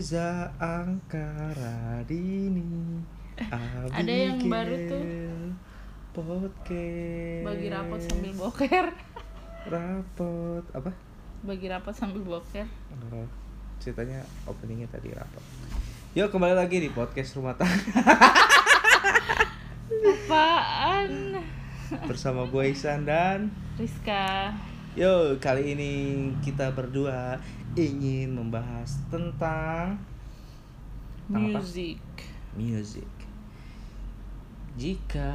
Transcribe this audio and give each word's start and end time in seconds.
Reza 0.00 0.48
Angkara 0.56 2.00
Dini. 2.08 2.96
Ada 3.92 4.08
yang 4.08 4.40
baru 4.48 4.72
tuh. 4.88 5.04
podcast. 6.16 7.44
Bagi 7.44 7.68
rapot 7.68 8.00
sambil 8.00 8.32
boker. 8.32 8.86
Rapot 9.68 10.64
apa? 10.72 10.88
Bagi 11.44 11.68
rapot 11.68 11.92
sambil 11.92 12.24
boker. 12.24 12.64
Oh, 13.12 13.28
ceritanya 13.76 14.24
openingnya 14.48 14.88
tadi 14.88 15.12
rapot. 15.12 15.44
Yuk 16.16 16.32
kembali 16.32 16.56
lagi 16.56 16.80
di 16.80 16.88
podcast 16.88 17.36
rumah 17.36 17.60
tangga. 17.60 18.00
Apaan? 20.16 21.44
Bersama 22.08 22.48
gue 22.48 22.72
Isan 22.72 23.04
dan 23.04 23.52
Rizka 23.76 24.56
Yo, 24.98 25.38
kali 25.38 25.78
ini 25.78 25.92
kita 26.42 26.74
berdua 26.74 27.38
ingin 27.78 28.34
membahas 28.34 28.98
tentang 29.06 29.94
Tentang 31.30 31.54
apa? 31.54 31.62
music 31.62 32.02
music. 32.58 33.06
Jika 34.74 35.30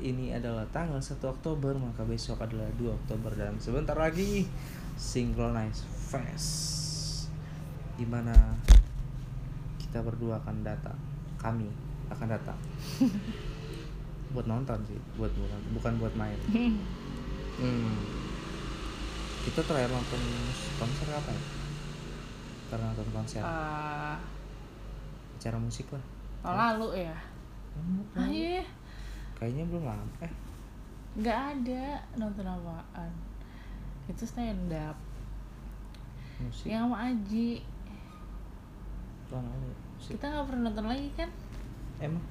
ini 0.00 0.32
adalah 0.32 0.64
tanggal 0.72 1.04
1 1.04 1.20
Oktober, 1.20 1.76
maka 1.76 2.00
besok 2.08 2.40
adalah 2.40 2.64
2 2.80 2.96
Oktober 2.96 3.28
dan 3.36 3.60
sebentar 3.60 3.92
lagi 3.92 4.48
Synchronize 4.96 5.84
Fest. 5.84 7.28
Di 8.00 8.08
mana 8.08 8.56
kita 9.76 10.00
berdua 10.00 10.40
akan 10.40 10.64
datang. 10.64 10.96
Kami 11.36 11.68
akan 12.08 12.28
datang. 12.32 12.56
buat 14.32 14.48
nonton 14.48 14.80
sih, 14.88 14.96
buat 15.20 15.28
bukan 15.36 15.60
bukan 15.76 15.92
buat 16.00 16.14
main. 16.16 16.40
Hmm. 17.54 17.94
Kita 19.44 19.60
terakhir 19.62 19.90
nonton 19.90 20.20
konser 20.74 21.06
kapan? 21.06 21.36
Karena 22.66 22.84
nonton 22.90 23.08
konser 23.10 23.40
Ah, 23.40 24.16
acara 25.34 25.58
musik 25.58 25.86
lah. 25.90 26.04
tahun 26.40 26.56
lalu 26.76 26.88
ya 27.02 27.16
ah 28.14 28.28
iya 28.28 28.62
Kayaknya 29.34 29.64
belum 29.66 29.84
lama. 29.84 30.06
Eh, 30.20 30.32
nggak 31.16 31.38
ada 31.52 31.84
nonton 32.14 32.44
apaan 32.44 33.12
itu 34.04 34.22
stand 34.22 34.68
up 34.70 34.94
musik 36.36 36.68
yang 36.68 36.86
sama 36.86 37.08
Aji 37.08 37.64
tahun 39.26 39.42
lalu. 39.42 39.68
Musik. 39.94 40.10
kita 40.12 40.24
nggak 40.28 40.46
pernah 40.46 40.62
nonton 40.68 40.86
lagi 40.86 41.08
kan 41.14 41.30
Emang? 41.98 42.24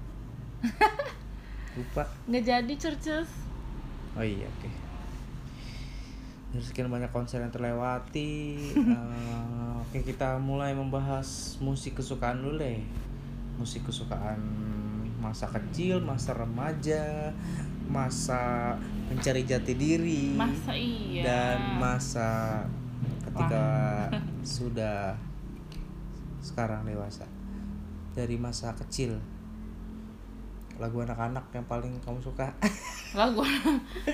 Lupa. 1.76 2.04
nggak 2.26 2.44
jadi 2.44 2.74
churches 2.76 3.30
Oh 4.14 4.22
iya, 4.22 4.46
oke. 4.48 4.70
Dari 6.54 6.62
sekian 6.62 6.86
banyak 6.86 7.10
konser 7.10 7.42
yang 7.42 7.50
terlewati, 7.50 8.62
eh, 8.78 9.74
oke 9.82 10.06
kita 10.06 10.38
mulai 10.38 10.78
membahas 10.78 11.58
musik 11.58 11.98
kesukaan 11.98 12.46
dulu 12.46 12.62
deh. 12.62 12.78
Musik 13.58 13.90
kesukaan 13.90 14.38
masa 15.18 15.50
kecil, 15.50 15.98
masa 15.98 16.38
remaja, 16.38 17.34
masa 17.90 18.76
mencari 19.10 19.50
jati 19.50 19.74
diri, 19.74 20.38
masa 20.38 20.78
iya 20.78 21.24
dan 21.26 21.58
masa 21.82 22.62
ketika 23.26 23.66
sudah 24.62 25.18
sekarang 26.38 26.86
dewasa. 26.86 27.26
Dari 28.14 28.38
masa 28.38 28.78
kecil, 28.78 29.18
lagu 30.78 31.02
anak-anak 31.02 31.50
yang 31.50 31.66
paling 31.66 31.98
kamu 32.06 32.22
suka? 32.22 32.54
lagu 33.14 33.42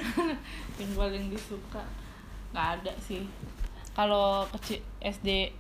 yang 0.80 0.92
paling 0.96 1.32
disuka 1.32 1.84
nggak 2.50 2.68
ada 2.78 2.92
sih 2.98 3.22
kalau 3.92 4.42
kecil 4.50 4.80
SD 5.00 5.52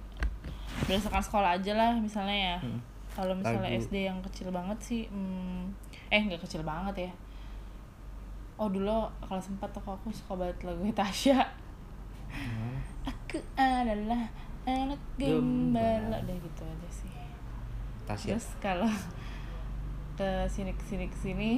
berdasarkan 0.80 1.20
sekolah 1.20 1.50
aja 1.54 1.74
lah 1.74 1.92
misalnya 1.96 2.56
ya 2.56 2.58
Hmm. 2.60 2.80
kalau 3.12 3.34
misalnya 3.34 3.68
Lagu. 3.68 3.82
SD 3.82 3.96
yang 4.04 4.20
kecil 4.22 4.48
banget 4.50 4.78
sih 4.80 5.02
hmm, 5.06 5.70
eh 6.08 6.22
nggak 6.22 6.40
kecil 6.40 6.62
banget 6.62 7.06
ya 7.06 7.12
oh 8.56 8.68
dulu 8.68 8.92
kalau 9.20 9.40
sempat 9.40 9.70
aku 9.72 9.92
aku 9.94 10.08
suka 10.10 10.34
banget 10.36 10.58
lagu 10.64 10.82
Tasya 10.96 11.40
Hmm. 12.30 12.78
aku 13.04 13.42
adalah 13.56 14.30
anak 14.64 15.02
gembala 15.16 16.14
udah 16.20 16.38
gitu 16.38 16.62
aja 16.62 16.90
sih 16.90 17.10
Tasya. 18.06 18.34
terus 18.34 18.48
kalau 18.60 18.90
ke 20.14 20.28
sini 20.46 20.70
ke 20.72 20.84
sini 20.84 21.06
ke 21.06 21.18
sini 21.18 21.50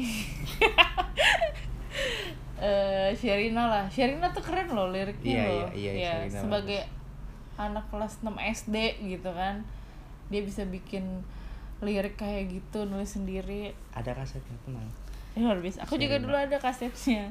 eh 2.62 3.10
Sherina 3.12 3.66
lah. 3.66 3.86
Sherina 3.90 4.30
tuh 4.30 4.40
keren 4.40 4.70
loh 4.70 4.88
liriknya 4.88 5.34
Iya, 5.34 5.46
loh. 5.50 5.70
iya, 5.74 5.92
iya, 5.92 5.92
Ya, 5.92 6.12
Sherina 6.22 6.40
sebagai 6.40 6.82
anak 7.58 7.86
kelas 7.90 8.22
6 8.22 8.30
SD 8.38 8.76
gitu 9.10 9.30
kan. 9.32 9.66
Dia 10.30 10.42
bisa 10.42 10.62
bikin 10.64 11.26
lirik 11.82 12.16
kayak 12.16 12.48
gitu 12.48 12.86
nulis 12.86 13.10
sendiri. 13.12 13.74
Ada 13.92 14.14
kasetnya 14.14 14.54
tenang. 14.62 14.86
ini 15.34 15.42
luar 15.42 15.58
biasa. 15.58 15.82
Aku 15.82 15.98
juga 15.98 16.16
Sherina. 16.16 16.26
dulu 16.28 16.36
ada 16.38 16.58
kasetnya. 16.58 17.24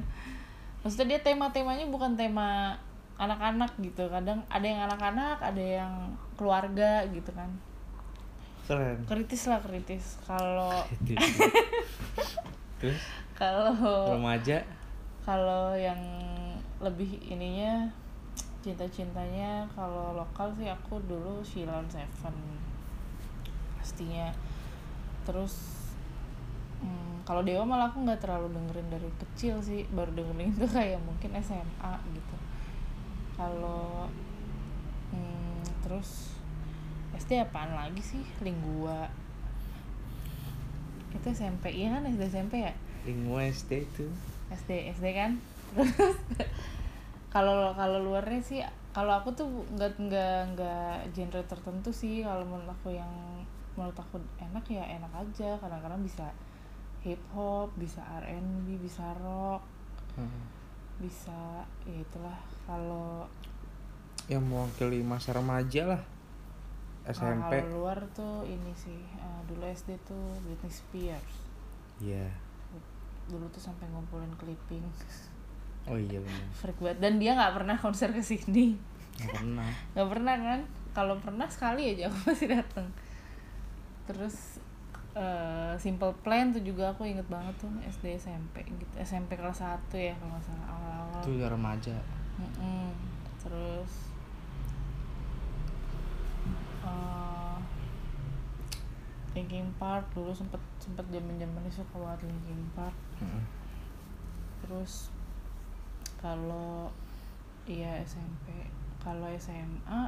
Maksudnya 0.83 1.07
dia 1.07 1.19
tema-temanya 1.23 1.87
bukan 1.87 2.13
tema 2.13 2.75
anak-anak 3.15 3.71
gitu. 3.79 4.03
Kadang 4.07 4.41
ada 4.45 4.65
yang 4.65 4.81
anak-anak 4.83 5.37
ada 5.39 5.61
yang 5.61 5.93
keluarga 6.35 7.05
gitu 7.07 7.31
kan. 7.31 7.47
Keren. 8.61 9.03
kritis 9.05 9.45
lah 9.45 9.59
kritis. 9.59 10.17
Kalau 10.23 10.71
Terus? 12.79 12.97
Kalau 13.37 14.15
remaja 14.15 14.61
kalau 15.21 15.77
yang 15.77 16.01
lebih 16.81 17.21
ininya 17.21 17.85
cinta-cintanya 18.61 19.65
kalau 19.73 20.13
lokal 20.17 20.53
sih 20.57 20.69
aku 20.69 21.01
dulu 21.05 21.41
Shilon 21.45 21.85
Seven. 21.89 22.33
Pastinya. 23.77 24.33
Terus 25.25 25.85
hmm, 26.81 27.25
kalau 27.25 27.41
Dewa 27.45 27.65
malah 27.65 27.89
aku 27.89 28.05
nggak 28.05 28.21
terlalu 28.21 28.53
dengerin 28.53 28.89
dari 28.89 29.09
kecil 29.17 29.61
sih. 29.61 29.85
Baru 29.93 30.13
dengerin 30.13 30.53
itu 30.57 30.65
kayak 30.69 31.01
mungkin 31.01 31.37
SMA 31.41 31.93
gitu. 32.13 32.37
Kalau 33.37 34.09
hmm, 35.13 35.61
terus 35.85 36.33
SD 37.17 37.41
apaan 37.41 37.73
lagi 37.73 38.01
sih? 38.01 38.21
Lingua 38.41 39.09
itu 41.11 41.27
SMP 41.27 41.75
iya 41.75 41.97
kan 41.97 42.07
SD 42.07 42.23
SMP 42.29 42.65
ya? 42.65 42.73
Lingua 43.05 43.45
SD 43.45 43.85
itu 43.85 44.07
SD 44.51 44.91
SD 44.93 45.05
kan 45.11 45.31
terus 45.73 45.95
kalau 47.31 47.71
kalau 47.71 48.03
luarnya 48.03 48.41
sih 48.43 48.59
kalau 48.91 49.15
aku 49.15 49.31
tuh 49.31 49.47
nggak 49.71 49.95
nggak 49.97 50.37
nggak 50.51 50.95
genre 51.15 51.41
tertentu 51.47 51.89
sih 51.89 52.21
kalau 52.21 52.43
menurut 52.43 52.67
aku 52.69 52.91
yang 52.91 53.07
menurut 53.73 53.95
aku 53.95 54.19
enak 54.37 54.67
ya 54.67 54.83
enak 54.83 55.11
aja 55.15 55.55
kadang-kadang 55.57 56.03
bisa 56.03 56.27
hip 57.01 57.23
hop 57.31 57.71
bisa 57.79 58.03
R&B 58.19 58.67
bisa 58.77 59.15
rock 59.19 59.63
Hmm. 60.11 60.43
bisa 60.99 61.63
ya 61.87 61.95
itulah 61.95 62.35
kalau 62.67 63.23
yang 64.27 64.43
mewakili 64.43 64.99
masa 64.99 65.31
remaja 65.31 65.87
lah. 65.87 66.03
SMP. 67.07 67.63
kalau 67.63 67.87
luar 67.87 67.95
tuh 68.11 68.43
ini 68.43 68.75
sih 68.75 68.99
eh, 68.99 69.39
dulu 69.47 69.63
SD 69.65 69.95
tuh 70.03 70.35
Britney 70.43 70.67
Spears 70.67 71.31
Iya. 71.97 72.27
Dulu 73.31 73.47
tuh 73.47 73.63
sampai 73.63 73.87
ngumpulin 73.87 74.29
clipping 74.35 74.83
Oh 75.83 75.95
iya 75.95 76.19
benar. 76.19 76.45
freak 76.53 76.77
banget 76.77 76.99
dan 76.99 77.17
dia 77.17 77.33
nggak 77.33 77.53
pernah 77.53 77.73
konser 77.75 78.11
ke 78.11 78.21
sini 78.21 78.77
Nggak 79.17 79.31
pernah. 79.33 79.69
nggak 79.93 80.09
pernah 80.09 80.35
kan 80.37 80.59
kalau 80.91 81.15
pernah 81.17 81.47
sekali 81.47 81.89
aja 81.89 82.05
aku 82.05 82.17
masih 82.27 82.47
datang 82.51 82.85
terus 84.03 84.59
eh, 85.13 85.73
Simple 85.75 86.13
Plan 86.19 86.51
tuh 86.51 86.61
juga 86.61 86.91
aku 86.91 87.03
inget 87.03 87.25
banget 87.25 87.55
tuh 87.57 87.71
SD 87.81 88.19
SMP 88.19 88.61
gitu 88.67 88.93
SMP 88.97 89.33
kelas 89.33 89.57
1 89.57 89.89
ya 89.93 90.13
kalau 90.13 90.31
nggak 90.31 90.45
salah 90.45 90.67
awal-awal 90.69 91.19
Itu 91.19 91.31
udah 91.33 91.49
remaja. 91.49 91.95
Mm-mm. 92.37 92.89
terus 93.37 94.10
Linkin 99.41 99.73
Park 99.81 100.05
dulu 100.13 100.29
sempet 100.29 100.61
sempet 100.77 101.01
zaman 101.09 101.41
zamannya 101.41 101.73
suka 101.73 101.97
banget 101.97 102.29
Linkin 102.29 102.61
Park. 102.77 102.93
Hmm. 103.17 103.41
terus 104.61 105.09
kalau 106.21 106.93
iya 107.65 107.97
SMP 108.05 108.69
kalau 109.01 109.25
SMA 109.41 110.01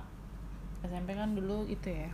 SMP 0.85 1.17
kan 1.17 1.33
dulu 1.33 1.65
itu 1.65 1.89
ya. 1.89 2.11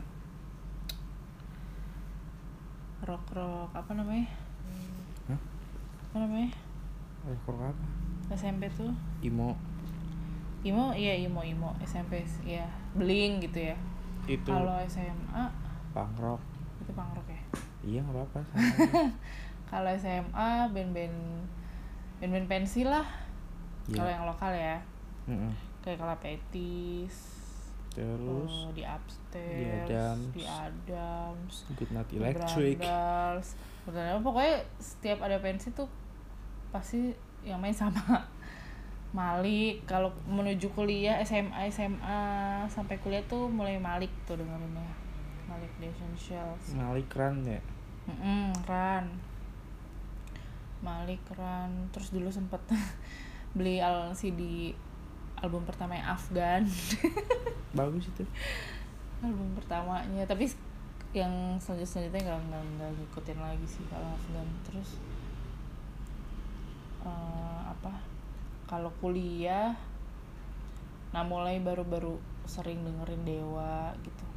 Rock 3.04 3.28
rock 3.36 3.76
apa 3.76 3.92
namanya? 3.92 4.32
Hah? 5.28 5.40
apa 6.08 6.16
namanya? 6.24 6.52
Eh, 7.28 7.38
kurang 7.44 7.76
apa? 7.76 7.86
SMP 8.32 8.72
tuh. 8.72 8.96
Imo 9.20 9.60
imo 10.60 10.92
iya 10.92 11.16
imo 11.16 11.40
imo 11.40 11.72
SMP 11.84 12.24
ya 12.44 12.68
bling 12.96 13.40
gitu 13.44 13.72
ya. 13.72 13.76
Itu. 14.28 14.52
Kalau 14.52 14.76
SMA 14.88 15.44
punk 15.96 16.16
rock. 16.20 16.42
Itu 16.90 16.98
punk 16.98 17.14
rock 17.14 17.30
ya? 17.30 17.42
Iya 17.86 18.00
nggak 18.02 18.16
apa-apa. 18.18 18.42
kalau 19.70 19.90
SMA 19.94 20.50
band-band 20.74 21.18
band-band 22.18 22.48
pensi 22.50 22.82
lah. 22.82 23.06
Iya. 23.86 24.02
kalau 24.02 24.10
yang 24.10 24.26
lokal 24.26 24.52
ya. 24.58 24.82
Mm-mm. 25.30 25.54
kayak 25.86 26.02
Kalapetis 26.02 27.38
terus? 27.94 28.54
Eh, 28.70 28.82
di 28.82 28.84
upstairs 28.86 29.86
Adams. 29.86 30.26
di 30.34 30.44
Adams. 30.50 31.54
Good 31.78 31.92
Night 31.94 32.10
di 32.10 32.16
Electric. 32.18 32.78
Brandals. 32.82 33.48
Pokoknya 34.26 34.56
setiap 34.82 35.22
ada 35.22 35.38
pensi 35.38 35.70
tuh 35.78 35.86
pasti 36.74 37.14
yang 37.46 37.62
main 37.62 37.74
sama 37.74 38.02
Malik. 39.18 39.86
Kalau 39.86 40.10
menuju 40.26 40.74
kuliah 40.74 41.22
SMA 41.22 41.70
SMA 41.70 42.22
sampai 42.66 42.98
kuliah 43.02 43.22
tuh 43.30 43.46
mulai 43.46 43.78
Malik 43.78 44.10
tuh 44.26 44.38
dengerinnya 44.42 44.99
Malik 45.50 45.74
The 45.82 45.88
Essentials 45.90 46.64
Malik 46.78 47.10
Ran 47.18 47.42
ya? 47.42 47.62
Mm-mm, 48.06 48.54
Ran 48.70 49.06
Malik 50.80 51.20
Ran 51.36 51.92
terus 51.92 52.14
dulu 52.16 52.32
sempet 52.32 52.62
beli 53.58 53.84
al 53.84 54.14
CD 54.16 54.72
album 55.40 55.64
pertama 55.64 55.96
yang 55.96 56.16
Afgan. 56.16 56.64
Bagus 57.80 58.12
itu. 58.12 58.24
Album 59.24 59.56
pertamanya. 59.56 60.24
Tapi 60.28 60.48
yang 61.16 61.58
selanjutnya 61.58 61.90
selanjutnya 61.90 62.22
nggak 62.30 62.40
nggak 62.52 62.64
nggak 62.78 62.92
ngikutin 63.00 63.40
lagi 63.40 63.68
sih 63.68 63.84
kalau 63.88 64.08
Afgan. 64.16 64.48
Terus 64.68 64.90
eh, 67.04 67.62
apa? 67.68 67.94
Kalau 68.68 68.92
kuliah 69.00 69.74
nah 71.10 71.26
mulai 71.26 71.58
baru-baru 71.58 72.22
sering 72.46 72.86
dengerin 72.86 73.26
Dewa 73.26 73.90
gitu 74.06 74.29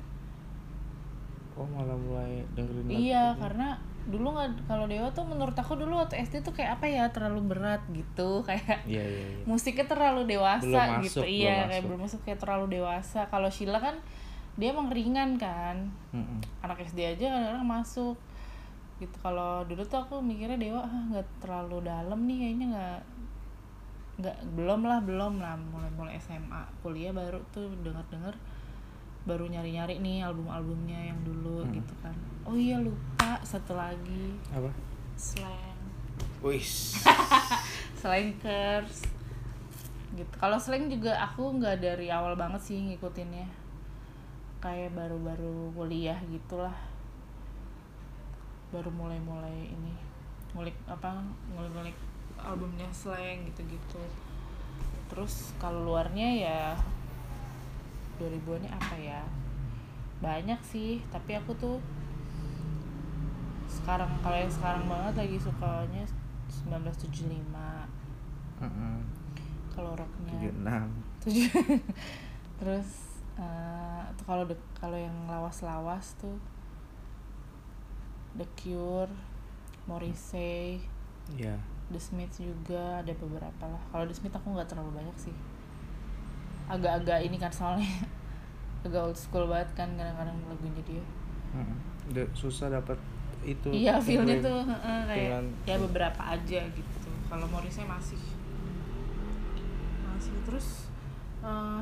oh 1.58 1.66
malah 1.68 1.96
mulai 1.96 2.40
dengerin 2.56 2.84
lagu 2.88 2.96
iya 2.96 3.24
itu. 3.32 3.40
karena 3.44 3.68
dulu 4.02 4.34
nggak 4.34 4.66
kalau 4.66 4.84
Dewa 4.90 5.08
tuh 5.14 5.22
menurut 5.22 5.54
aku 5.54 5.78
dulu 5.78 5.94
waktu 6.02 6.18
SD 6.26 6.42
tuh 6.42 6.50
kayak 6.50 6.80
apa 6.80 6.86
ya 6.90 7.04
terlalu 7.14 7.54
berat 7.54 7.82
gitu 7.94 8.40
kayak 8.48 8.82
iya 8.88 9.02
iya 9.04 9.24
iya 9.38 9.44
musiknya 9.46 9.86
terlalu 9.86 10.26
dewasa 10.26 10.66
Belum 10.66 11.04
gitu 11.06 11.22
masuk, 11.22 11.26
iya 11.30 11.54
belum 11.54 11.54
kayak 11.54 11.70
masuk. 11.70 11.86
belum 11.86 12.00
masuk 12.02 12.20
kayak 12.26 12.38
terlalu 12.42 12.66
dewasa 12.78 13.20
kalau 13.30 13.48
Sheila 13.52 13.78
kan 13.78 13.96
dia 14.58 14.68
emang 14.74 14.92
ringan 14.92 15.40
kan 15.40 15.88
Mm-mm. 16.12 16.38
anak 16.60 16.82
SD 16.84 17.16
aja 17.16 17.24
kadang-kadang 17.30 17.68
masuk 17.68 18.16
gitu 19.00 19.16
kalau 19.18 19.64
dulu 19.66 19.82
tuh 19.86 19.98
aku 19.98 20.20
mikirnya 20.22 20.58
dewa 20.60 20.82
ah 20.84 21.02
nggak 21.10 21.26
terlalu 21.42 21.82
dalam 21.86 22.18
nih 22.28 22.36
kayaknya 22.38 22.66
nggak 22.74 22.98
nggak 24.22 24.36
belum 24.54 24.80
lah 24.86 25.00
belum 25.02 25.40
lah 25.40 25.56
mulai 25.56 25.90
mulai 25.96 26.14
SMA 26.20 26.62
kuliah 26.84 27.10
baru 27.10 27.40
tuh 27.50 27.66
denger 27.82 28.04
denger 28.12 28.34
baru 29.22 29.46
nyari 29.46 29.70
nyari 29.72 29.94
nih 29.98 30.26
album 30.26 30.50
albumnya 30.50 30.98
yang 30.98 31.18
dulu 31.22 31.62
Hmm. 31.62 31.74
gitu 31.74 31.94
kan. 32.02 32.14
Oh 32.42 32.58
iya 32.58 32.78
lupa 32.78 33.38
satu 33.42 33.74
lagi. 33.74 34.34
Apa? 34.50 34.70
Slang. 35.14 35.78
Wis. 36.42 36.98
Slankers 38.02 39.06
gitu. 40.12 40.34
Kalau 40.36 40.58
slang 40.58 40.90
juga 40.90 41.14
aku 41.16 41.54
nggak 41.56 41.78
dari 41.78 42.10
awal 42.10 42.34
banget 42.34 42.60
sih 42.60 42.78
ngikutinnya. 42.82 43.46
Kayak 44.58 44.92
baru-baru 44.92 45.70
kuliah 45.72 46.18
gitulah. 46.26 46.74
Baru 48.74 48.90
mulai-mulai 48.90 49.70
ini 49.70 49.94
ngulik 50.52 50.76
apa 50.84 51.22
ngulik-ngulik 51.54 51.96
albumnya 52.36 52.90
slang 52.90 53.46
gitu-gitu. 53.46 54.02
Terus 55.08 55.52
kalau 55.56 55.86
luarnya 55.86 56.28
ya 56.28 56.60
2000-an 58.20 58.68
apa 58.68 58.96
ya 58.98 59.22
banyak 60.22 60.60
sih 60.64 61.02
tapi 61.08 61.34
aku 61.36 61.52
tuh 61.58 61.78
sekarang 63.66 64.10
kalau 64.20 64.36
yang 64.36 64.52
sekarang 64.52 64.84
banget 64.86 65.14
lagi 65.26 65.36
sukanya 65.40 66.04
1975 66.68 67.32
Mm-mm. 68.62 68.96
kalau 69.72 69.96
rocknya 69.96 70.32
tujuh 70.36 70.52
enam 70.62 70.88
tujuh 71.24 71.50
terus 72.60 73.12
tuh 74.22 74.24
kalau 74.28 74.44
kalau 74.78 74.94
yang 74.94 75.16
lawas-lawas 75.26 76.14
tuh 76.20 76.38
The 78.32 78.48
Cure, 78.56 79.12
Morrissey, 79.84 80.80
ya 81.36 81.60
The 81.92 82.00
Smiths 82.00 82.40
juga 82.40 83.04
ada 83.04 83.12
beberapa 83.12 83.64
lah. 83.68 83.82
Kalau 83.92 84.08
The 84.08 84.16
Smiths 84.16 84.40
aku 84.40 84.56
nggak 84.56 84.72
terlalu 84.72 85.04
banyak 85.04 85.16
sih. 85.20 85.34
Agak-agak 86.72 87.20
ini 87.28 87.36
kan 87.36 87.52
soalnya. 87.52 87.88
Agak 88.88 89.12
old 89.12 89.18
school 89.18 89.46
banget 89.46 89.68
kan 89.76 89.88
kadang-kadang 89.94 90.34
lagunya 90.48 90.82
dia. 90.88 91.04
Mm-mm. 91.52 91.76
Udah 92.10 92.26
susah 92.32 92.72
dapat 92.72 92.96
itu 93.42 93.68
Iya, 93.74 93.98
feelnya 93.98 94.38
tuh 94.38 94.62
heeh, 94.62 95.00
kayak 95.06 95.42
ya 95.66 95.76
beberapa 95.76 96.22
aja 96.22 96.60
gitu. 96.62 97.10
Kalau 97.26 97.46
Morrissey 97.50 97.84
masih. 97.84 98.18
Masih. 100.06 100.34
Terus 100.46 100.88
eh, 101.42 101.80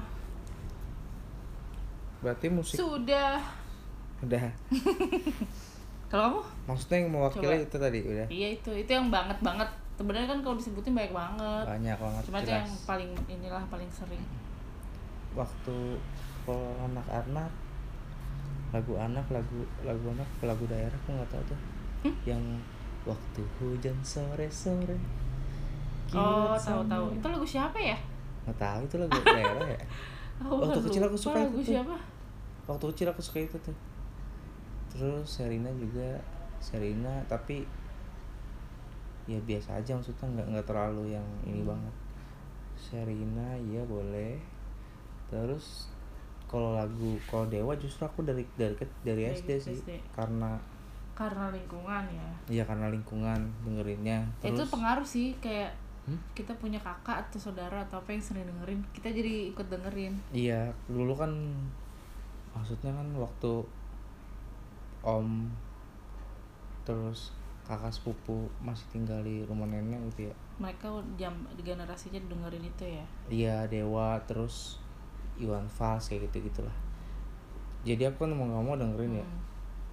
berarti 2.21 2.47
musik 2.53 2.77
sudah. 2.77 3.41
Udah. 4.21 4.45
Kalau 6.11 6.23
kamu? 6.27 6.41
Maksudnya 6.67 6.97
yang 7.07 7.11
mewakili 7.15 7.47
Coba. 7.47 7.65
itu 7.65 7.77
tadi 7.79 7.99
udah? 8.03 8.27
Iya 8.27 8.49
itu. 8.59 8.71
Itu 8.75 8.91
yang 8.91 9.09
banget 9.15 9.39
banget. 9.41 9.69
Sebenarnya 9.95 10.27
kan 10.27 10.41
kalau 10.43 10.57
disebutin 10.59 10.93
banyak 10.97 11.15
banget. 11.15 11.65
Banyak 11.71 11.97
banget 12.01 12.23
cuma 12.27 12.39
itu 12.43 12.51
yang 12.51 12.71
paling 12.89 13.11
inilah 13.31 13.63
paling 13.71 13.91
sering 13.93 14.23
waktu 15.35 15.77
anak-anak 16.81 17.50
lagu 18.71 18.94
anak 18.99 19.27
lagu 19.31 19.62
lagu 19.82 20.06
anak 20.11 20.27
lagu 20.43 20.65
daerah 20.67 20.94
aku 20.94 21.11
nggak 21.15 21.31
tahu 21.31 21.43
tuh. 21.47 21.61
Hmm? 22.00 22.15
yang 22.25 22.43
waktu 23.05 23.43
hujan 23.61 23.93
sore 24.00 24.49
sore 24.49 24.97
oh 26.11 26.55
tahu 26.56 26.81
tahu. 26.87 27.05
Itu 27.15 27.27
lagu 27.29 27.47
siapa 27.47 27.79
ya? 27.79 27.99
Nggak 28.47 28.59
tahu 28.59 28.81
itu 28.87 28.97
lagu 28.99 29.19
daerah 29.27 29.69
ya. 29.69 29.81
Aku 30.41 30.56
Waktu 30.56 30.81
kecil 30.88 31.03
aku 31.05 31.19
suka 31.19 31.38
lagu 31.44 31.59
itu 31.61 31.69
tuh. 31.69 31.75
siapa? 31.77 31.97
Waktu 32.67 32.85
kecil 32.94 33.06
aku 33.12 33.21
suka 33.23 33.38
itu 33.44 33.56
tuh. 33.61 33.77
Terus 34.91 35.27
Serina 35.29 35.71
juga. 35.77 36.19
Serina 36.61 37.21
tapi 37.29 37.65
ya 39.29 39.38
biasa 39.47 39.79
aja 39.79 39.94
maksudnya 39.94 40.27
nggak 40.27 40.47
nggak 40.56 40.67
terlalu 40.67 41.15
yang 41.15 41.27
ini 41.44 41.62
Hmm. 41.62 41.71
banget. 41.77 41.94
Serina 42.75 43.49
iya 43.61 43.85
boleh 43.85 44.41
terus 45.31 45.87
kalau 46.44 46.75
lagu 46.75 47.15
kalau 47.25 47.47
Dewa 47.47 47.79
justru 47.79 48.03
aku 48.03 48.27
dari 48.27 48.43
dari 48.59 48.75
dari 49.00 49.23
Dari 49.25 49.38
SD 49.38 49.50
sih. 49.56 49.77
SD. 49.79 49.91
karena 50.11 50.59
karena 51.15 51.49
lingkungan 51.49 52.05
ya. 52.11 52.29
Ya 52.50 52.65
karena 52.65 52.88
lingkungan 52.88 53.38
dengerinnya. 53.62 54.25
Itu 54.41 54.59
terus 54.59 54.73
pengaruh 54.73 55.06
sih 55.06 55.32
kayak 55.39 55.70
Hmm? 56.01 56.17
kita 56.32 56.56
punya 56.56 56.81
kakak 56.81 57.29
atau 57.29 57.37
saudara 57.37 57.84
atau 57.84 58.01
apa 58.01 58.08
yang 58.10 58.25
sering 58.25 58.43
dengerin 58.43 58.81
kita 58.91 59.13
jadi 59.13 59.53
ikut 59.53 59.69
dengerin. 59.69 60.17
Iya 60.32 60.72
dulu 60.89 61.13
kan 61.13 61.29
maksudnya 62.51 62.89
kan 62.91 63.05
waktu 63.15 63.53
om 65.05 65.46
terus 66.82 67.37
kakak 67.63 67.93
sepupu 67.93 68.49
masih 68.58 68.89
tinggal 68.91 69.20
di 69.22 69.44
rumah 69.44 69.69
nenek 69.69 70.01
gitu 70.10 70.32
ya. 70.32 70.34
Mereka 70.58 70.89
jam 71.15 71.37
generasinya 71.60 72.19
dengerin 72.27 72.65
itu 72.65 72.84
ya? 72.89 73.05
Iya 73.29 73.56
Dewa 73.69 74.19
terus 74.25 74.81
Iwan 75.41 75.67
Fals 75.67 76.06
kayak 76.06 76.29
gitu 76.29 76.53
gitulah 76.53 76.77
jadi 77.81 78.13
aku 78.13 78.29
kan 78.29 78.32
mau 78.32 78.44
nggak 78.44 78.65
mau 78.65 78.77
dengerin 78.77 79.19
ya 79.19 79.27
Hmm. 79.27 79.41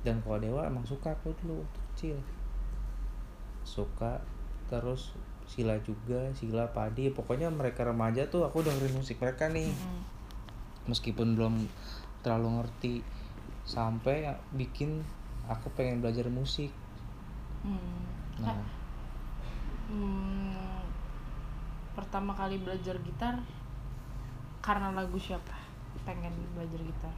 dan 0.04 0.16
kalau 0.22 0.38
Dewa 0.38 0.62
emang 0.64 0.84
suka 0.84 1.12
aku 1.12 1.32
dulu 1.40 1.64
waktu 1.64 1.80
kecil 1.92 2.18
suka 3.64 4.20
terus 4.68 5.16
Sila 5.48 5.80
juga 5.80 6.28
Sila 6.36 6.68
Padi 6.70 7.08
pokoknya 7.08 7.48
mereka 7.48 7.88
remaja 7.88 8.28
tuh 8.28 8.44
aku 8.44 8.64
dengerin 8.64 8.96
musik 8.96 9.18
mereka 9.18 9.48
nih 9.48 9.68
Mm-mm. 9.68 10.00
meskipun 10.88 11.36
belum 11.36 11.68
terlalu 12.20 12.60
ngerti 12.60 12.94
sampai 13.64 14.28
bikin 14.52 15.04
aku 15.48 15.72
pengen 15.74 16.00
belajar 16.00 16.28
musik 16.28 16.72
Hmm. 17.64 18.04
nah 18.38 18.60
Hmm, 19.88 20.84
pertama 21.96 22.36
kali 22.36 22.60
belajar 22.60 23.00
gitar 23.02 23.40
karena 24.68 24.92
lagu 24.92 25.16
siapa? 25.16 25.56
Pengen 26.04 26.36
belajar 26.52 26.84
gitar. 26.84 27.16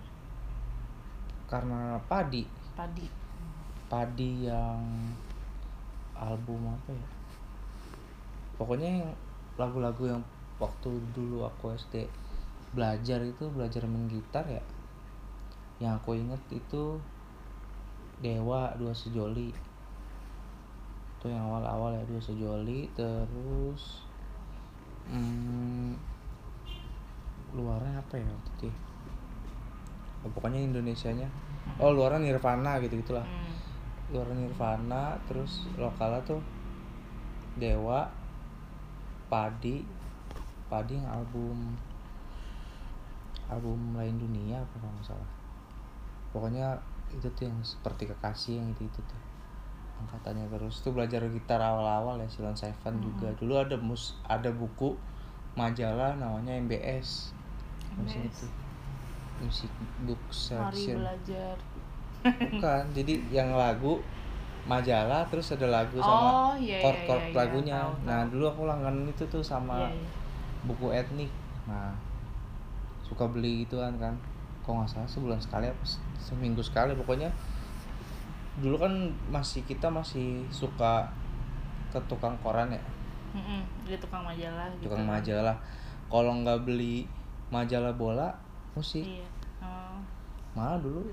Karena 1.49 1.97
Padi. 2.05 2.45
Tadi 2.77 3.09
Padi 3.89 4.45
yang 4.45 4.85
album 6.13 6.69
apa 6.69 6.93
ya? 6.93 7.09
Pokoknya 8.53 9.01
yang 9.01 9.09
lagu-lagu 9.57 10.13
yang 10.13 10.21
waktu 10.61 10.93
dulu 11.17 11.49
aku 11.49 11.73
SD 11.73 12.05
belajar 12.77 13.17
itu 13.25 13.49
belajar 13.49 13.81
main 13.89 14.05
gitar 14.05 14.45
ya. 14.45 14.61
Yang 15.81 16.05
aku 16.05 16.21
inget 16.21 16.41
itu 16.53 17.01
Dewa 18.21 18.69
dua 18.77 18.93
sejoli. 18.93 19.49
Itu 21.17 21.25
yang 21.33 21.49
awal-awal 21.49 21.97
ya 21.97 22.03
dua 22.05 22.21
sejoli. 22.21 22.85
Terus 22.93 24.05
hmm, 25.09 25.97
luarnya 27.53 27.99
apa 27.99 28.19
ya 28.19 28.27
waktu 28.27 28.49
itu 28.57 28.63
ya? 28.69 28.77
Oh, 30.25 30.29
pokoknya 30.35 30.59
Indonesianya. 30.59 31.27
Oh 31.79 31.95
luaran 31.95 32.25
Nirvana 32.25 32.81
gitu 32.83 32.99
gitulah. 32.99 33.23
Hmm. 33.23 33.47
luaran 34.09 34.41
Nirvana 34.41 35.21
terus 35.29 35.69
lokalnya 35.77 36.21
tuh 36.25 36.41
Dewa 37.55 38.09
Padi. 39.29 39.85
Padi 40.69 41.01
yang 41.01 41.09
album 41.09 41.77
album 43.49 43.97
lain 43.97 44.17
dunia 44.21 44.61
apa 44.61 44.75
kalau 44.77 44.93
nggak 44.93 45.07
salah. 45.13 45.29
Pokoknya 46.29 46.77
itu 47.09 47.25
tuh 47.33 47.49
yang 47.49 47.57
seperti 47.65 48.05
kekasih 48.05 48.61
yang 48.61 48.69
itu 48.73 48.85
itu 48.85 49.01
tuh 49.01 49.21
angkatannya. 50.05 50.45
Terus 50.51 50.81
tuh 50.81 50.93
belajar 50.93 51.25
gitar 51.29 51.61
awal-awal 51.61 52.21
ya 52.21 52.27
Silon 52.29 52.57
Seven 52.57 53.01
juga. 53.01 53.33
Dulu 53.37 53.53
ada 53.57 53.77
mus 53.81 54.17
ada 54.29 54.53
buku 54.53 54.93
majalah 55.57 56.13
namanya 56.17 56.53
MBS 56.61 57.33
Music 57.96 58.22
MBS. 58.22 58.29
itu 58.29 58.48
Music 59.39 59.72
Book 60.01 60.22
Mari 60.22 60.36
Selection 60.36 60.98
belajar. 61.00 61.55
bukan 62.51 62.84
jadi 62.98 63.13
yang 63.31 63.50
lagu 63.53 64.03
majalah 64.65 65.24
terus 65.27 65.50
ada 65.50 65.65
lagu 65.67 65.98
Oh, 65.98 66.03
sama 66.03 66.29
iya, 66.55 66.77
iya, 66.77 66.79
chord-chord 66.79 67.24
iya, 67.24 67.31
iya. 67.31 67.38
lagunya 67.38 67.77
Tahu, 67.79 67.93
nah 68.03 68.19
dulu 68.27 68.46
aku 68.46 68.62
langganan 68.65 69.08
itu 69.08 69.24
tuh 69.25 69.41
sama 69.41 69.79
Iya, 69.79 69.96
iya. 69.96 70.08
buku 70.62 70.86
etnik 70.91 71.31
nah 71.63 71.96
suka 73.01 73.25
beli 73.25 73.63
gituan 73.63 73.96
kan 73.98 74.13
kok 74.60 74.69
nggak 74.69 74.86
salah 74.88 75.08
sebulan 75.08 75.39
sekali 75.39 75.65
apa 75.65 75.81
se- 75.81 75.98
seminggu 76.19 76.60
sekali 76.60 76.93
pokoknya 76.93 77.31
dulu 78.60 78.75
kan 78.77 78.93
masih 79.29 79.63
kita 79.63 79.88
masih 79.88 80.43
suka 80.50 81.08
ke 81.89 81.98
tukang 82.05 82.36
koran 82.38 82.69
ya 82.69 82.81
Mm-mm, 83.31 83.62
Dia 83.86 83.98
tukang 83.98 84.22
majalah 84.22 84.67
gitu. 84.75 84.86
tukang 84.86 85.05
kan. 85.05 85.15
majalah 85.15 85.55
kalau 86.05 86.34
nggak 86.36 86.67
beli 86.67 87.08
majalah 87.49 87.93
bola 87.93 88.33
musik 88.77 89.05
Iya. 89.05 89.27
Oh, 89.59 89.99
malah 90.55 90.79
dulu 90.79 91.03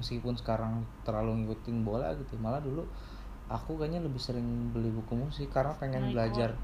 meskipun 0.00 0.34
sekarang 0.34 0.80
terlalu 1.04 1.44
ngikutin 1.44 1.84
bola 1.84 2.12
gitu 2.16 2.34
malah 2.40 2.58
dulu 2.64 2.82
aku 3.50 3.76
kayaknya 3.76 4.00
lebih 4.00 4.18
sering 4.22 4.46
beli 4.72 4.88
buku 4.88 5.12
musik 5.12 5.50
karena 5.52 5.74
pengen 5.76 6.14
belajar 6.14 6.54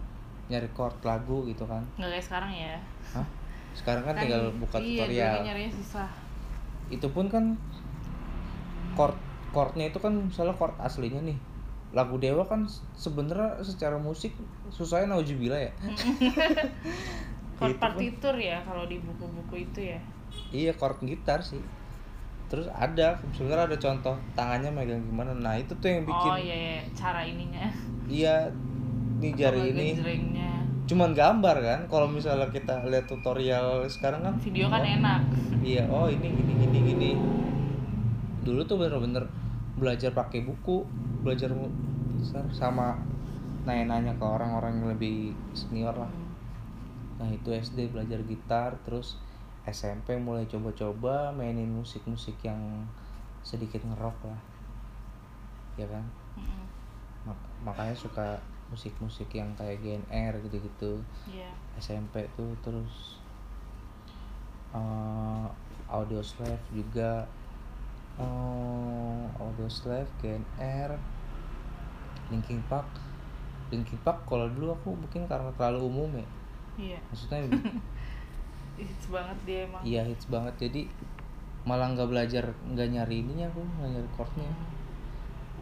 nyari 0.47 0.71
chord 0.73 0.95
lagu 1.03 1.43
gitu 1.51 1.67
kan 1.67 1.83
nggak 1.99 2.11
kayak 2.17 2.25
sekarang 2.25 2.53
ya. 2.55 2.77
Hah? 3.13 3.27
sekarang 3.77 4.09
kan, 4.09 4.15
tinggal 4.17 4.49
buka 4.57 4.81
iya, 4.81 5.05
tutorial 5.05 5.37
nyarinya 5.45 5.73
susah. 5.77 6.09
itu 6.89 7.07
pun 7.13 7.29
kan 7.29 7.45
chord 8.97 9.19
chordnya 9.53 9.93
itu 9.93 9.99
kan 10.01 10.13
misalnya 10.17 10.57
chord 10.57 10.73
aslinya 10.81 11.21
nih 11.21 11.37
lagu 11.93 12.17
dewa 12.17 12.45
kan 12.49 12.65
sebenarnya 12.97 13.61
secara 13.61 14.01
musik 14.01 14.33
susahnya 14.73 15.13
naujubillah 15.13 15.61
ya 15.61 15.73
Chord 17.57 17.73
Itu 17.73 17.79
pun- 17.79 17.83
partitur 17.83 18.35
ya 18.37 18.61
kalau 18.63 18.85
di 18.85 19.01
buku-buku 19.01 19.55
itu 19.65 19.81
ya. 19.93 20.01
iya 20.53 20.73
chord 20.73 21.01
gitar 21.03 21.41
sih. 21.41 21.61
Terus 22.47 22.71
ada 22.71 23.19
sebenarnya 23.33 23.67
ada 23.67 23.79
contoh 23.81 24.15
tangannya 24.33 24.71
megang 24.71 25.03
gimana. 25.03 25.33
Nah 25.35 25.57
itu 25.57 25.73
tuh 25.77 25.89
yang 25.89 26.05
bikin 26.05 26.31
Oh 26.31 26.39
iya, 26.39 26.55
iya, 26.55 26.77
cara 26.93 27.25
ininya. 27.25 27.67
iya 28.07 28.47
nih 29.17 29.33
jari 29.35 29.73
ini. 29.73 29.97
cuman 30.87 31.19
gambar 31.19 31.57
kan 31.59 31.81
kalau 31.91 32.07
misalnya 32.07 32.47
kita 32.47 32.79
lihat 32.87 33.11
tutorial 33.11 33.83
sekarang 33.91 34.23
kan 34.23 34.35
Video 34.39 34.71
kan 34.71 34.79
oh, 34.79 34.87
enak. 34.87 35.21
iya 35.59 35.83
oh 35.91 36.07
ini 36.07 36.31
gini 36.31 36.53
gini 36.63 36.79
gini 36.87 37.11
dulu 38.47 38.63
tuh 38.63 38.79
bener-bener 38.79 39.27
belajar 39.75 40.15
pakai 40.15 40.47
buku 40.47 40.87
belajar 41.27 41.51
sama 42.55 42.95
nanya-nanya 43.67 44.15
ke 44.15 44.23
orang-orang 44.23 44.79
yang 44.79 44.89
lebih 44.95 45.35
senior 45.59 45.91
lah 45.91 46.07
nah 47.17 47.29
itu 47.33 47.49
SD 47.49 47.89
belajar 47.97 48.21
gitar 48.29 48.77
terus 48.85 49.17
SMP 49.67 50.15
mulai 50.15 50.47
coba-coba 50.47 51.35
mainin 51.35 51.67
musik-musik 51.75 52.39
yang 52.47 52.87
sedikit 53.43 53.83
ngerok 53.83 54.15
lah. 54.31 54.41
Ya 55.75 55.87
kan. 55.91 56.07
Mak- 57.27 57.51
makanya 57.67 57.97
suka 57.99 58.39
musik-musik 58.71 59.27
yang 59.35 59.51
kayak 59.59 59.83
GNR 59.83 60.39
gitu-gitu. 60.47 61.03
Iya. 61.27 61.51
SMP 61.83 62.31
tuh 62.39 62.55
terus 62.63 63.19
eh 64.71 65.47
Audio 65.91 66.23
Slave 66.23 66.63
juga. 66.71 67.27
Eh 68.23 69.23
Audio 69.43 69.67
Slave 69.67 70.11
GNR 70.23 70.95
Linkin 72.31 72.63
Park. 72.71 72.87
Linkin 73.75 73.99
Park 74.07 74.23
kalau 74.31 74.47
dulu 74.47 74.79
aku 74.79 74.95
mungkin 74.95 75.27
karena 75.27 75.51
terlalu 75.59 75.91
umum 75.91 76.11
ya 76.15 76.27
Iya. 76.77 76.99
maksudnya 77.09 77.41
Hits 78.77 79.09
banget 79.09 79.39
dia 79.49 79.59
emang. 79.65 79.81
iya 79.81 80.03
hits 80.05 80.29
banget. 80.29 80.53
Jadi 80.61 80.85
malah 81.65 81.91
nggak 81.97 82.13
belajar 82.13 82.45
nggak 82.69 82.89
nyari 82.93 83.25
ininya 83.25 83.49
aku 83.49 83.65
nggak 83.65 83.91
nyari 83.97 84.09
chordnya. 84.13 84.51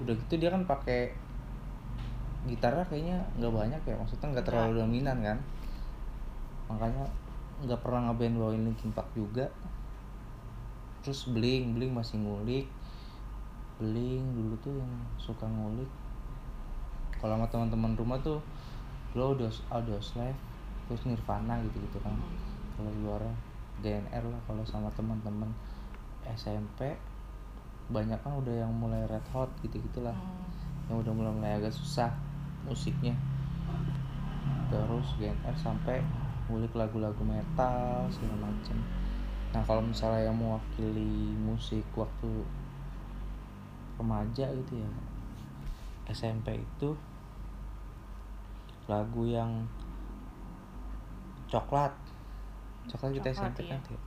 Udah 0.03 0.15
gitu 0.19 0.35
dia 0.43 0.51
kan 0.51 0.67
pakai 0.67 1.15
gitarnya 2.45 2.85
kayaknya 2.91 3.23
nggak 3.41 3.55
banyak 3.55 3.83
ya 3.87 3.95
maksudnya 3.95 4.35
nggak 4.35 4.47
terlalu 4.51 4.83
dominan 4.83 5.19
kan. 5.23 5.39
Makanya 6.67 7.07
nggak 7.63 7.81
pernah 7.87 8.11
ngeband 8.11 8.35
bawain 8.35 8.63
Linkin 8.67 8.91
Park 8.91 9.07
juga. 9.15 9.47
Terus 11.07 11.31
Blink 11.31 11.79
Blink 11.79 11.95
masih 11.95 12.19
ngulik. 12.19 12.67
Blink 13.79 14.27
dulu 14.35 14.59
tuh 14.59 14.75
yang 14.75 14.91
suka 15.23 15.47
ngulik. 15.47 15.89
Kalau 17.23 17.39
sama 17.39 17.47
teman-teman 17.47 17.95
rumah 17.95 18.19
tuh 18.27 18.43
lo 19.15 19.39
udah 19.39 19.47
audio 19.71 20.03
slave 20.03 20.54
terus 20.87 21.03
Nirvana 21.09 21.61
gitu 21.65 21.81
gitu 21.81 21.99
kan 22.05 22.13
kalau 22.77 22.93
luar 23.05 23.23
GNR 23.81 24.25
lah 24.25 24.41
kalau 24.45 24.65
sama 24.67 24.89
teman-teman 24.93 25.49
SMP 26.29 26.97
banyak 27.93 28.17
kan 28.25 28.33
udah 28.41 28.65
yang 28.65 28.73
mulai 28.73 29.05
red 29.09 29.25
hot 29.33 29.49
gitu 29.61 29.77
gitulah 29.81 30.17
Hmm. 30.85 30.93
yang 30.93 30.97
udah 31.01 31.13
mulai 31.17 31.33
mulai 31.33 31.53
agak 31.57 31.73
susah 31.73 32.13
musiknya. 32.69 33.17
Terus 34.69 35.07
GNR 35.17 35.57
sampai 35.57 36.05
ngulik 36.49 36.73
lagu-lagu 36.77 37.21
metal 37.25 38.05
segala 38.13 38.53
macem. 38.53 38.77
Nah 39.57 39.65
kalau 39.65 39.81
misalnya 39.81 40.29
yang 40.29 40.37
mewakili 40.37 41.33
musik 41.41 41.85
waktu 41.97 42.45
remaja 43.97 44.51
gitu 44.51 44.83
ya 44.83 44.91
SMP 46.11 46.61
itu 46.61 46.93
lagu 48.85 49.25
yang 49.25 49.65
coklat. 51.55 51.95
Coklat 52.91 53.11
kita 53.15 53.31
Coklat, 53.31 53.39
SMP 53.39 53.59
iya. 53.65 53.73
kan 53.79 53.81
tuh 53.87 54.01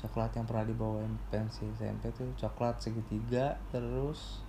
coklat 0.00 0.32
yang 0.32 0.48
pernah 0.48 0.64
dibawain 0.64 1.12
pensi 1.28 1.68
SMP 1.76 2.08
tuh 2.16 2.32
coklat 2.40 2.80
segitiga 2.80 3.60
terus 3.68 4.40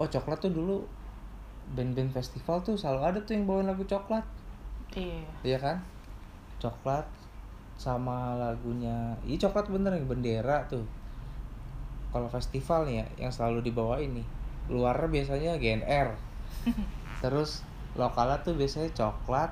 oh 0.00 0.08
coklat 0.08 0.40
tuh 0.40 0.48
dulu 0.48 0.80
band-band 1.76 2.16
festival 2.16 2.64
tuh 2.64 2.80
selalu 2.80 3.00
ada 3.12 3.18
tuh 3.22 3.36
yang 3.36 3.44
bawain 3.46 3.68
lagu 3.68 3.84
coklat. 3.84 4.24
Iya. 4.92 5.24
iya 5.44 5.58
kan? 5.60 5.76
Coklat 6.58 7.06
sama 7.76 8.34
lagunya 8.40 9.14
iya 9.28 9.36
coklat 9.36 9.68
bener 9.68 9.94
yang 9.94 10.08
bendera 10.08 10.64
tuh. 10.66 10.84
Kalau 12.12 12.28
festival 12.32 12.88
nih 12.88 13.04
ya 13.04 13.06
yang 13.28 13.32
selalu 13.32 13.68
dibawain 13.68 14.16
nih 14.16 14.26
luarnya 14.72 15.08
biasanya 15.10 15.52
GNR 15.60 16.14
terus 17.22 17.66
lokalnya 17.98 18.40
tuh 18.40 18.54
biasanya 18.54 18.88
coklat 18.94 19.50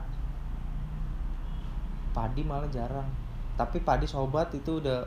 padi 2.11 2.43
malah 2.43 2.69
jarang 2.69 3.07
tapi 3.55 3.81
padi 3.81 4.05
sobat 4.05 4.51
itu 4.51 4.81
udah 4.81 5.05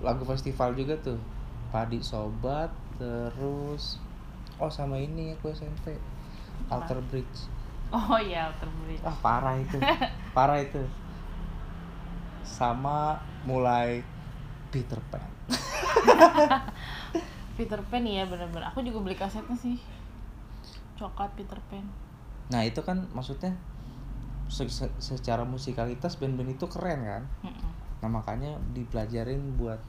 lagu 0.00 0.22
festival 0.24 0.74
juga 0.74 0.94
tuh 0.98 1.16
padi 1.70 1.98
sobat 1.98 2.68
terus 2.94 3.98
oh 4.56 4.68
sama 4.68 4.96
ini 4.96 5.34
aku 5.34 5.50
SMP 5.50 5.94
Apa? 6.68 6.82
Alter 6.82 7.00
Bridge 7.04 7.50
Oh 7.94 8.18
iya, 8.18 8.50
terbeli. 8.58 8.98
ah 9.06 9.14
parah 9.22 9.54
itu 9.54 9.78
parah 10.36 10.58
itu 10.58 10.82
sama 12.42 13.14
mulai 13.44 14.02
Peter 14.68 14.98
Pan 15.08 15.22
Peter 17.56 17.78
Pan 17.80 18.02
iya 18.02 18.26
bener-bener. 18.26 18.66
Aku 18.66 18.82
juga 18.82 18.98
beli 18.98 19.14
kasetnya 19.14 19.54
sih. 19.54 19.78
Coklat 20.94 21.30
Peter 21.34 21.58
Pan. 21.70 21.86
nah 22.44 22.60
itu 22.60 22.82
kan 22.82 23.08
maksudnya 23.10 23.56
se- 24.46 24.68
se- 24.68 24.94
secara 24.98 25.42
musikalitas 25.42 26.16
band-band 26.16 26.54
itu 26.54 26.66
keren 26.68 27.00
kan 27.02 27.22
Mm-mm. 27.42 27.70
nah 28.00 28.08
makanya 28.10 28.54
dipelajarin 28.72 29.56
buat 29.56 29.80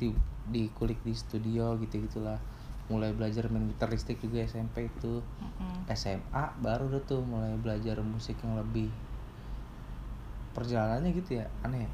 di 0.00 0.12
dikulik 0.48 0.96
di 1.04 1.12
studio 1.12 1.76
gitu 1.78 2.00
gitulah 2.00 2.40
mulai 2.88 3.14
belajar 3.14 3.46
main 3.46 3.68
gitar 3.70 3.86
listrik 3.86 4.18
juga 4.18 4.42
SMP 4.42 4.88
itu 4.88 5.20
Mm-mm. 5.38 5.86
SMA 5.92 6.44
baru 6.58 6.88
udah 6.88 7.02
tuh 7.04 7.20
mulai 7.22 7.52
belajar 7.56 8.00
musik 8.00 8.40
yang 8.40 8.56
lebih 8.56 8.88
perjalanannya 10.50 11.14
gitu 11.14 11.38
ya 11.38 11.46
aneh 11.62 11.86
ya. 11.86 11.90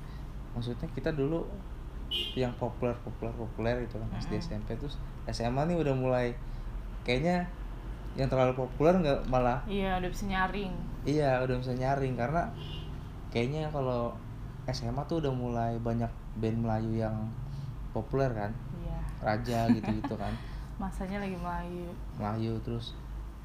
maksudnya 0.56 0.88
kita 0.96 1.12
dulu 1.12 1.44
yang 2.32 2.54
populer 2.56 2.96
populer 3.04 3.34
populer 3.34 3.76
itu 3.84 4.00
kan 4.00 4.08
SD 4.16 4.32
Mm-mm. 4.32 4.46
SMP 4.46 4.68
terus 4.78 4.96
SMA 5.28 5.68
nih 5.68 5.76
udah 5.76 5.92
mulai 5.92 6.26
kayaknya 7.04 7.44
yang 8.16 8.26
terlalu 8.26 8.56
populer 8.56 8.96
nggak 8.96 9.20
malah 9.26 9.61
Iya, 9.64 10.00
udah 10.00 10.08
bisa 10.08 10.25
nyaring. 10.25 10.73
iya 11.04 11.38
udah 11.38 11.56
bisa 11.56 11.73
nyaring 11.73 12.16
karena 12.16 12.42
kayaknya 13.28 13.68
kalau 13.68 14.16
SMA 14.66 15.04
tuh 15.04 15.20
udah 15.20 15.30
mulai 15.30 15.73
banyak 15.78 16.08
band 16.35 16.58
Melayu 16.58 16.99
yang 16.99 17.16
populer 17.92 18.28
kan 18.30 18.50
Iya. 18.75 18.99
Raja 19.23 19.58
gitu 19.70 19.88
gitu 19.94 20.14
kan 20.14 20.32
Masanya 20.82 21.20
lagi 21.20 21.37
Melayu. 21.37 21.88
Melayu 22.16 22.52
terus 22.61 22.92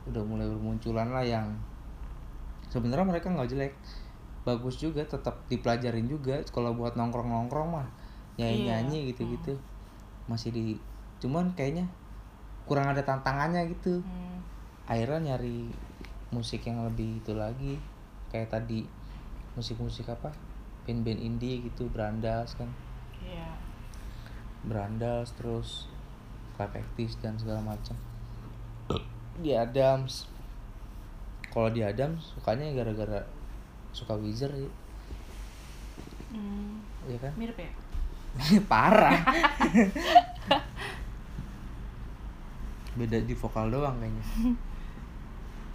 udah 0.04 0.24
mulai 0.24 0.48
bermunculan 0.48 1.08
lah 1.08 1.22
yang 1.22 1.48
sebenarnya 2.68 3.06
mereka 3.06 3.30
nggak 3.30 3.48
jelek 3.48 3.74
bagus 4.42 4.75
juga 4.75 5.06
tetap 5.06 5.38
dipelajarin 5.46 6.10
juga 6.10 6.42
kalau 6.50 6.74
buat 6.74 6.98
nongkrong 6.98 7.30
nongkrong 7.30 7.70
mah 7.72 7.88
nyanyi 8.36 8.66
nyanyi 8.66 8.98
Iya. 8.98 9.08
gitu 9.13 9.22
gitu 9.30 9.54
masih 10.25 10.50
di 10.50 10.63
cuman 11.20 11.54
kayaknya 11.54 11.86
kurang 12.66 12.90
ada 12.90 13.04
tantangannya 13.04 13.70
gitu 13.70 14.01
Hmm. 14.01 14.40
Akhirnya 14.91 15.31
nyari 15.39 15.71
musik 16.36 16.67
yang 16.67 16.83
lebih 16.83 17.24
itu 17.24 17.31
lagi. 17.31 17.79
Kayak 18.27 18.51
tadi 18.60 18.83
musik-musik 19.55 20.12
apa? 20.12 20.36
Band-band 20.83 21.24
indie 21.24 21.63
gitu 21.63 21.88
Brandas 21.88 22.60
kan. 22.60 22.67
Iya. 23.24 23.55
Brandas 24.67 25.31
terus 25.39 25.88
Actis 26.62 27.17
dan 27.17 27.33
segala 27.41 27.57
macam. 27.74 27.98
Di 29.41 29.50
Adams. 29.57 30.29
Kalau 31.50 31.74
di 31.74 31.81
Adams 31.81 32.38
sukanya 32.38 32.69
gara-gara 32.69 33.25
suka 33.95 34.13
Wizard 34.19 34.53
ya, 34.53 34.69
Hmm. 36.31 36.79
ya 37.10 37.17
kan? 37.19 37.33
Mirip 37.36 37.57
ya? 37.60 37.67
parah. 38.71 39.19
Beda 43.01 43.17
di 43.19 43.33
vokal 43.33 43.74
doang 43.74 43.98
kayaknya 44.00 44.24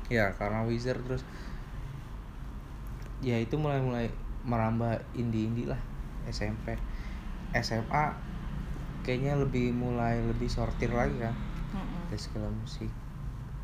ya 0.06 0.30
karena 0.38 0.62
Wizard 0.66 1.02
terus 1.02 1.22
ya 3.24 3.40
itu 3.40 3.58
mulai 3.58 3.82
mulai 3.82 4.06
merambah 4.46 5.02
indie 5.18 5.50
indie 5.50 5.66
lah 5.66 5.80
SMP 6.30 6.78
SMA 7.56 8.14
kayaknya 9.02 9.38
lebih 9.38 9.70
mulai 9.70 10.18
lebih 10.22 10.50
sortir 10.50 10.90
lagi 10.90 11.18
kan 11.22 11.34
dari 12.06 12.20
segala 12.20 12.48
musik. 12.50 12.90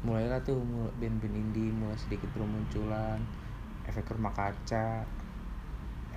Mulailah 0.03 0.43
tuh 0.43 0.59
band-band 0.99 1.35
indie 1.35 1.71
mulai 1.71 1.95
sedikit 1.95 2.27
bermunculan. 2.35 3.23
Efek 3.87 4.11
rumah 4.15 4.35
kaca. 4.35 5.07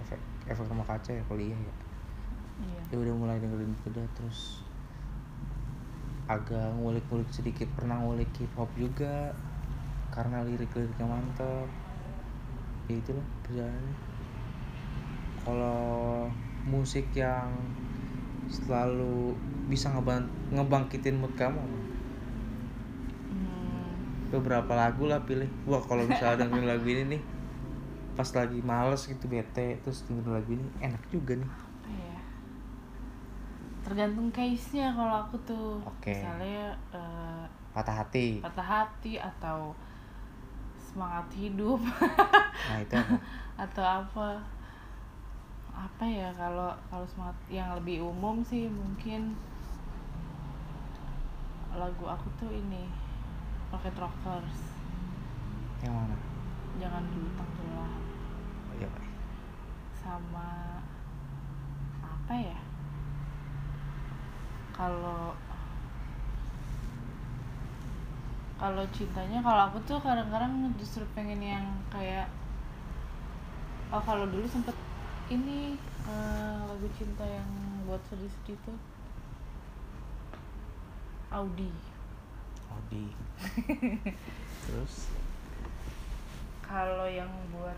Efek 0.01 0.21
efek 0.49 0.65
rumah 0.69 0.85
kaca 0.85 1.13
ya 1.13 1.23
kuliah 1.29 1.57
ya. 1.57 1.75
Iya. 2.55 2.81
ya 2.87 2.95
udah 3.03 3.15
mulai 3.19 3.35
dengerin 3.35 3.75
udah 3.83 4.07
terus 4.15 4.63
agak 6.25 6.73
ngulik-ngulik 6.81 7.29
sedikit. 7.29 7.69
Pernah 7.77 8.01
ngulik 8.01 8.29
hip 8.41 8.53
hop 8.57 8.69
juga 8.73 9.33
karena 10.15 10.39
lirik-liriknya 10.47 11.03
mantep 11.03 11.67
ya 12.87 12.95
itulah 12.95 13.27
perjalanannya 13.43 13.95
kalau 15.43 16.31
musik 16.65 17.05
yang 17.13 17.51
selalu 18.47 19.35
bisa 19.69 19.93
ngeban 19.93 20.25
ngebangkitin 20.49 21.19
mood 21.19 21.35
kamu? 21.37 21.59
Hmm. 21.59 21.83
beberapa 24.31 24.73
lagu 24.73 25.05
lah 25.05 25.21
pilih 25.27 25.51
wah 25.67 25.83
kalau 25.83 26.07
misalnya 26.07 26.39
dengerin 26.47 26.65
lagu 26.65 26.87
ini 26.87 27.03
nih 27.17 27.21
pas 28.15 28.31
lagi 28.31 28.63
males 28.63 29.03
gitu 29.05 29.27
bete 29.27 29.75
terus 29.83 30.07
dengerin 30.07 30.31
lagu 30.31 30.55
ini 30.55 30.63
enak 30.79 31.03
juga 31.11 31.35
nih 31.35 31.51
Apa 31.51 31.91
ya? 31.91 32.15
Tergantung 33.85 34.33
case-nya 34.33 34.89
kalau 34.97 35.29
aku 35.29 35.37
tuh. 35.45 35.77
Oke. 35.85 36.17
Misalnya 36.17 36.73
eh, 36.89 37.45
patah 37.75 38.07
hati 38.07 38.39
patah 38.39 38.63
hati 38.63 39.19
atau 39.19 39.75
semangat 40.95 41.27
hidup. 41.35 41.83
Nah 42.71 42.79
itu 42.79 42.95
apa? 42.95 43.19
Atau 43.67 43.83
apa? 43.83 44.39
Apa 45.75 46.07
ya 46.07 46.31
kalau 46.31 46.71
kalau 46.87 47.03
semangat 47.03 47.35
yang 47.51 47.75
lebih 47.75 47.99
umum 47.99 48.39
sih 48.39 48.71
mungkin 48.71 49.35
lagu 51.75 52.07
aku 52.07 52.31
tuh 52.39 52.47
ini 52.47 52.87
Rocket 53.75 53.91
Rockers. 53.99 54.79
Yang 55.83 55.93
mana? 55.99 56.15
Jangan 56.79 57.03
oh, 58.71 58.73
iya 58.79 58.87
Pak. 58.87 59.03
sama 59.99 60.79
apa 61.99 62.33
ya? 62.39 62.59
Kalau 64.71 65.35
kalau 68.55 68.83
cintanya 68.95 69.43
kalau 69.43 69.67
aku 69.67 69.77
tuh 69.83 69.99
kadang-kadang 69.99 70.71
justru 70.79 71.03
pengen 71.11 71.43
yang 71.43 71.65
kayak 71.91 72.31
oh 73.91 73.99
kalau 73.99 74.23
dulu 74.31 74.47
sempet 74.47 74.75
ini 75.27 75.75
eh, 76.05 76.57
lagu 76.63 76.87
cinta 76.95 77.25
yang 77.25 77.49
buat 77.85 78.01
sedih-sedih 78.07 78.57
tuh. 78.65 78.77
Audi. 81.33 81.67
Audi. 82.69 83.05
Terus? 84.65 85.09
Kalau 86.61 87.09
yang 87.09 87.29
buat 87.51 87.77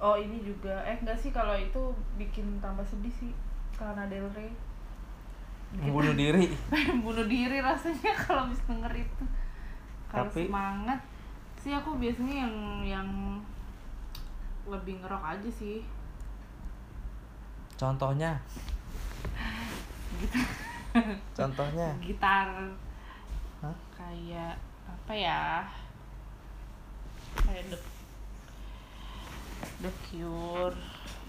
oh 0.00 0.16
ini 0.16 0.40
juga. 0.40 0.80
Eh 0.86 0.96
enggak 1.02 1.18
sih 1.18 1.34
kalau 1.34 1.54
itu 1.58 1.92
bikin 2.16 2.62
tambah 2.62 2.86
sedih 2.86 3.12
sih 3.12 3.32
karena 3.74 4.06
Del 4.06 4.30
Rey 4.32 4.54
bunuh 5.72 6.14
diri. 6.14 6.46
Pengen 6.70 7.02
bunuh 7.06 7.26
diri 7.26 7.58
rasanya 7.58 8.12
kalau 8.14 8.46
habis 8.46 8.60
denger 8.68 8.92
itu. 8.94 9.24
Kalau 10.10 10.30
Tapi- 10.30 10.46
semangat. 10.46 11.00
Sih 11.58 11.72
aku 11.72 11.96
biasanya 11.96 12.44
yang 12.44 12.54
yang 12.84 13.08
lebih 14.68 15.00
ngerok 15.00 15.24
aja 15.24 15.50
sih. 15.50 15.80
Contohnya? 17.74 18.36
Gitu. 20.20 20.38
Contohnya? 21.38 21.88
Gitar. 21.98 22.48
Hah? 23.64 23.76
kayak 23.96 24.54
apa 24.84 25.12
ya? 25.16 25.64
Kayak 27.40 27.64
the 27.72 27.78
the 29.82 29.92
cure. 30.06 30.76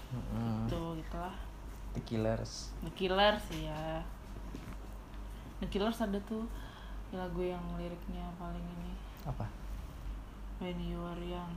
Mm-mm. 0.06 0.70
tuh 0.70 0.94
gitulah. 1.02 1.34
The 1.96 2.02
Killers. 2.06 2.70
The 2.84 2.92
Killers 2.94 3.42
ya 3.50 4.04
The 5.60 5.66
Killers 5.68 6.00
ada 6.00 6.20
tuh 6.28 6.44
lagu 7.10 7.40
yang 7.40 7.62
liriknya 7.80 8.28
paling 8.36 8.60
ini. 8.60 8.92
Apa? 9.24 9.46
When 10.60 10.76
You 10.80 11.00
Are 11.00 11.20
Young. 11.20 11.52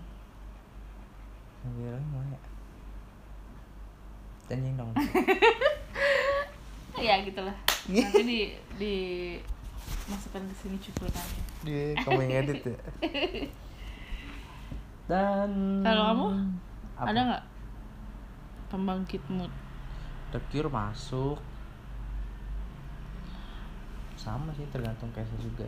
Yang 1.68 1.74
bilang 1.76 2.06
mana 2.12 2.36
ya? 2.36 2.42
Tanjing 4.48 4.76
dong. 4.76 4.92
Ya 7.00 7.16
gitulah. 7.24 7.56
Nanti 7.88 8.22
di 8.28 8.40
di 8.76 8.96
masukkan 10.12 10.44
ke 10.44 10.56
sini 10.60 10.76
cuplikannya. 10.84 11.42
Dia 11.64 11.96
kamu 12.04 12.20
yang 12.28 12.34
edit 12.44 12.60
ya? 12.68 12.80
Dan 15.08 15.80
Kalau 15.80 16.04
kamu, 16.12 16.28
Apa? 17.00 17.08
ada 17.08 17.20
nggak? 17.24 17.44
Pembangkit 18.68 19.24
mood. 19.32 19.48
The 20.36 20.44
Cure 20.52 20.68
masuk 20.68 21.40
sama 24.20 24.52
sih 24.52 24.68
tergantung 24.68 25.08
case 25.16 25.32
juga. 25.40 25.64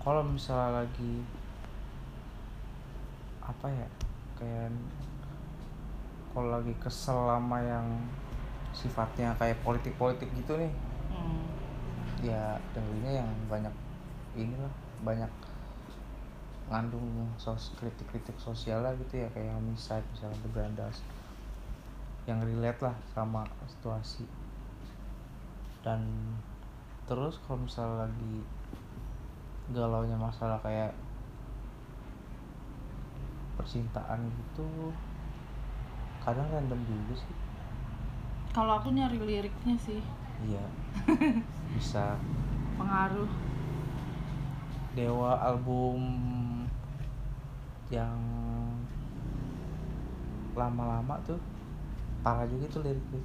Kalau 0.00 0.24
misalnya 0.24 0.80
lagi 0.80 1.20
apa 3.44 3.68
ya 3.68 3.88
kayak 4.40 4.72
kalau 6.32 6.48
lagi 6.56 6.72
kesel 6.80 7.28
sama 7.28 7.60
yang 7.60 7.86
sifatnya 8.72 9.36
kayak 9.36 9.60
politik-politik 9.60 10.32
gitu 10.32 10.56
nih 10.56 10.72
hmm. 11.12 11.42
ya 12.24 12.56
dengerinnya 12.72 13.20
yang 13.20 13.30
banyak 13.50 13.74
inilah 14.32 14.72
banyak 15.04 15.28
ngandung 16.72 17.28
sos 17.36 17.76
kritik-kritik 17.76 18.38
sosial 18.40 18.80
lah 18.80 18.96
gitu 18.96 19.20
ya 19.20 19.28
kayak 19.36 19.52
homicide 19.52 20.06
misalnya 20.14 20.38
The 20.40 20.50
Brandas 20.56 20.96
yang 22.26 22.38
relate 22.42 22.80
lah 22.82 22.94
sama 23.14 23.42
situasi. 23.66 24.26
Dan 25.82 26.06
terus 27.12 27.36
kalau 27.44 27.60
misalnya 27.60 28.08
lagi 28.08 28.40
galau 29.76 30.00
nya 30.08 30.16
masalah 30.16 30.56
kayak 30.64 30.96
percintaan 33.60 34.32
gitu 34.32 34.64
kadang 36.24 36.48
random 36.48 36.80
juga 36.88 37.20
sih. 37.20 37.36
Kalau 38.56 38.80
aku 38.80 38.96
nyari 38.96 39.20
liriknya 39.20 39.76
sih. 39.76 40.00
Iya. 40.48 40.64
Bisa. 41.76 42.16
Pengaruh. 42.80 43.28
Dewa 44.96 45.36
album 45.36 46.00
yang 47.92 48.16
lama-lama 50.56 51.20
tuh 51.28 51.36
parah 52.24 52.48
juga 52.48 52.72
tuh 52.72 52.80
liriknya. 52.88 53.20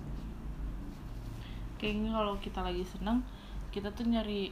Kayaknya 1.80 2.12
kalau 2.20 2.36
kita 2.44 2.60
lagi 2.60 2.84
seneng 2.84 3.24
kita 3.70 3.92
tuh 3.92 4.06
nyari 4.06 4.50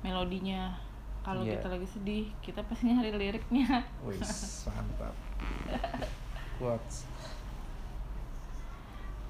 melodinya. 0.00 0.72
Kalau 1.20 1.44
Iya. 1.44 1.56
kita 1.56 1.68
lagi 1.68 1.84
sedih 1.84 2.24
kita 2.40 2.64
pasti 2.64 2.88
nyari 2.88 3.12
liriknya. 3.12 3.84
Wis 4.08 4.64
mantap. 4.66 5.12
Kuat. 6.56 6.80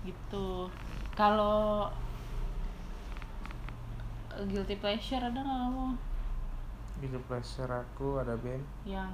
Gitu. 0.02 0.48
Kalau 1.12 1.90
guilty 4.46 4.78
pleasure 4.78 5.20
ada 5.20 5.34
nggak 5.34 5.58
kamu? 5.66 5.86
Guilty 7.00 7.20
pleasure 7.26 7.68
aku 7.68 8.16
ada 8.16 8.38
band. 8.38 8.64
Yang 8.86 9.10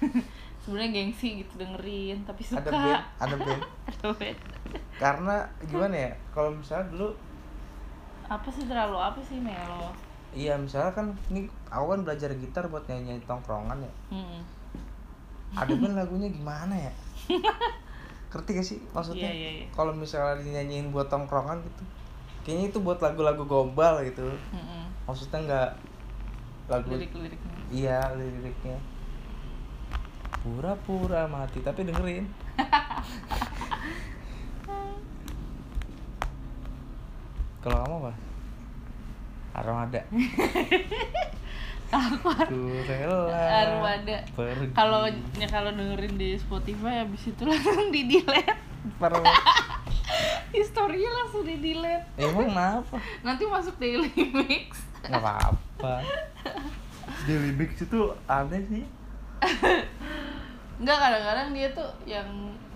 sebenarnya 0.64 0.90
gengsi 0.94 1.44
gitu 1.44 1.60
dengerin 1.60 2.24
tapi 2.24 2.40
suka. 2.40 2.62
ada 2.62 2.70
band 2.72 3.02
ada 3.20 3.36
band. 3.36 3.62
Ada 3.94 4.08
band. 4.14 4.38
karena 4.94 5.36
gimana 5.66 5.96
ya 5.98 6.12
kalau 6.30 6.50
misalnya 6.50 6.88
dulu 6.88 7.08
apa 8.28 8.48
sih 8.48 8.64
terlalu 8.64 8.96
apa 8.96 9.20
sih 9.20 9.38
melo? 9.40 9.92
Iya 10.34 10.58
misalnya 10.58 10.90
kan 10.90 11.06
ini 11.30 11.46
aku 11.70 11.94
kan 11.94 12.00
belajar 12.02 12.30
gitar 12.34 12.66
buat 12.66 12.82
nyanyi 12.90 13.14
nyanyi 13.14 13.22
tongkrongan 13.28 13.78
ya. 13.78 13.92
Mm-mm. 14.10 14.42
ada 15.54 15.70
band 15.70 15.94
lagunya 16.02 16.28
gimana 16.34 16.74
ya? 16.74 16.92
Ngerti 18.34 18.50
gak 18.58 18.66
sih 18.66 18.78
maksudnya? 18.90 19.30
Iya, 19.30 19.34
iya, 19.38 19.50
iya. 19.62 19.66
kalau 19.70 19.94
misalnya 19.94 20.42
dinyanyiin 20.42 20.90
buat 20.90 21.06
tongkrongan 21.06 21.62
gitu 21.62 21.84
kayaknya 22.44 22.66
itu 22.74 22.78
buat 22.82 22.98
lagu-lagu 23.00 23.46
gombal 23.46 24.04
gitu. 24.04 24.26
Mm-mm. 24.52 24.84
maksudnya 25.08 25.38
nggak 25.44 25.70
lagu 26.64 26.90
lirik-liriknya. 26.96 27.56
Iya 27.70 28.00
liriknya. 28.16 28.78
Pura-pura 30.44 31.24
mati 31.24 31.64
tapi 31.64 31.88
dengerin 31.88 32.28
kalau 37.64 37.80
kamu 37.80 37.96
apa? 38.04 38.12
Armada. 39.56 40.00
Aku 41.94 42.26
Armada. 43.30 44.18
kalau 44.74 45.06
ya 45.38 45.46
kalau 45.46 45.70
dengerin 45.72 46.18
di 46.18 46.34
Spotify 46.34 47.06
habis 47.06 47.30
itu 47.30 47.42
langsung 47.46 47.88
di 47.88 48.04
delete. 48.04 48.52
Per- 49.00 49.24
historinya 50.58 51.10
langsung 51.22 51.46
di 51.48 51.56
delete. 51.56 52.04
Emang 52.20 52.52
kenapa? 52.52 53.00
Nanti 53.24 53.48
masuk 53.48 53.80
daily 53.80 54.12
mix. 54.12 54.84
Nggak 55.08 55.22
apa-apa. 55.24 56.04
Daily 57.24 57.52
Mix 57.56 57.80
itu 57.84 58.00
aneh 58.28 58.60
sih. 58.68 58.84
Enggak 60.80 60.98
kadang-kadang 60.98 61.48
dia 61.56 61.68
tuh 61.72 61.88
yang 62.04 62.26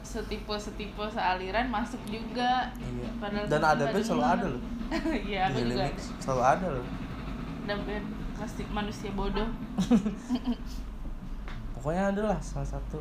setipe 0.00 0.56
setipe 0.56 1.04
sealiran 1.10 1.68
masuk 1.68 2.00
juga. 2.08 2.70
Iya. 2.80 3.08
Padahal 3.20 3.44
dan 3.50 3.62
ada 3.64 3.84
selalu 4.00 4.24
ada 4.24 4.46
loh 4.56 4.77
iya 5.28 5.48
aku 5.48 5.60
Daily 5.60 5.74
juga. 5.76 5.84
Mix 5.92 5.98
selalu 6.22 6.42
ada 6.44 6.66
loh. 6.72 6.86
Ada 7.68 7.74
band 7.84 8.06
pasti 8.38 8.62
manusia 8.72 9.10
bodoh. 9.12 9.50
Pokoknya 11.76 12.02
ada 12.14 12.22
lah 12.34 12.38
salah 12.40 12.68
satu. 12.68 13.00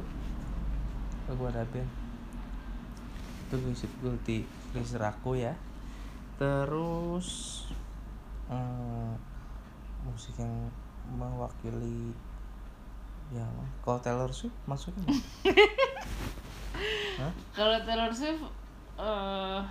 Lagu 1.28 1.44
ada 1.48 1.64
band 1.68 1.90
itu 3.48 3.56
musik 3.64 3.92
guilty 4.04 4.44
pleasure 4.76 5.04
aku 5.08 5.40
ya. 5.40 5.56
Terus 6.36 7.28
eh, 8.52 9.14
musik 10.04 10.36
yang 10.38 10.68
mewakili 11.08 12.12
ya 13.32 13.44
kalau 13.84 14.00
Taylor 14.04 14.32
Swift 14.32 14.56
masuknya. 14.68 15.08
Kalau 17.58 17.82
Taylor 17.82 18.14
Swift 18.14 18.46
eh 19.02 19.62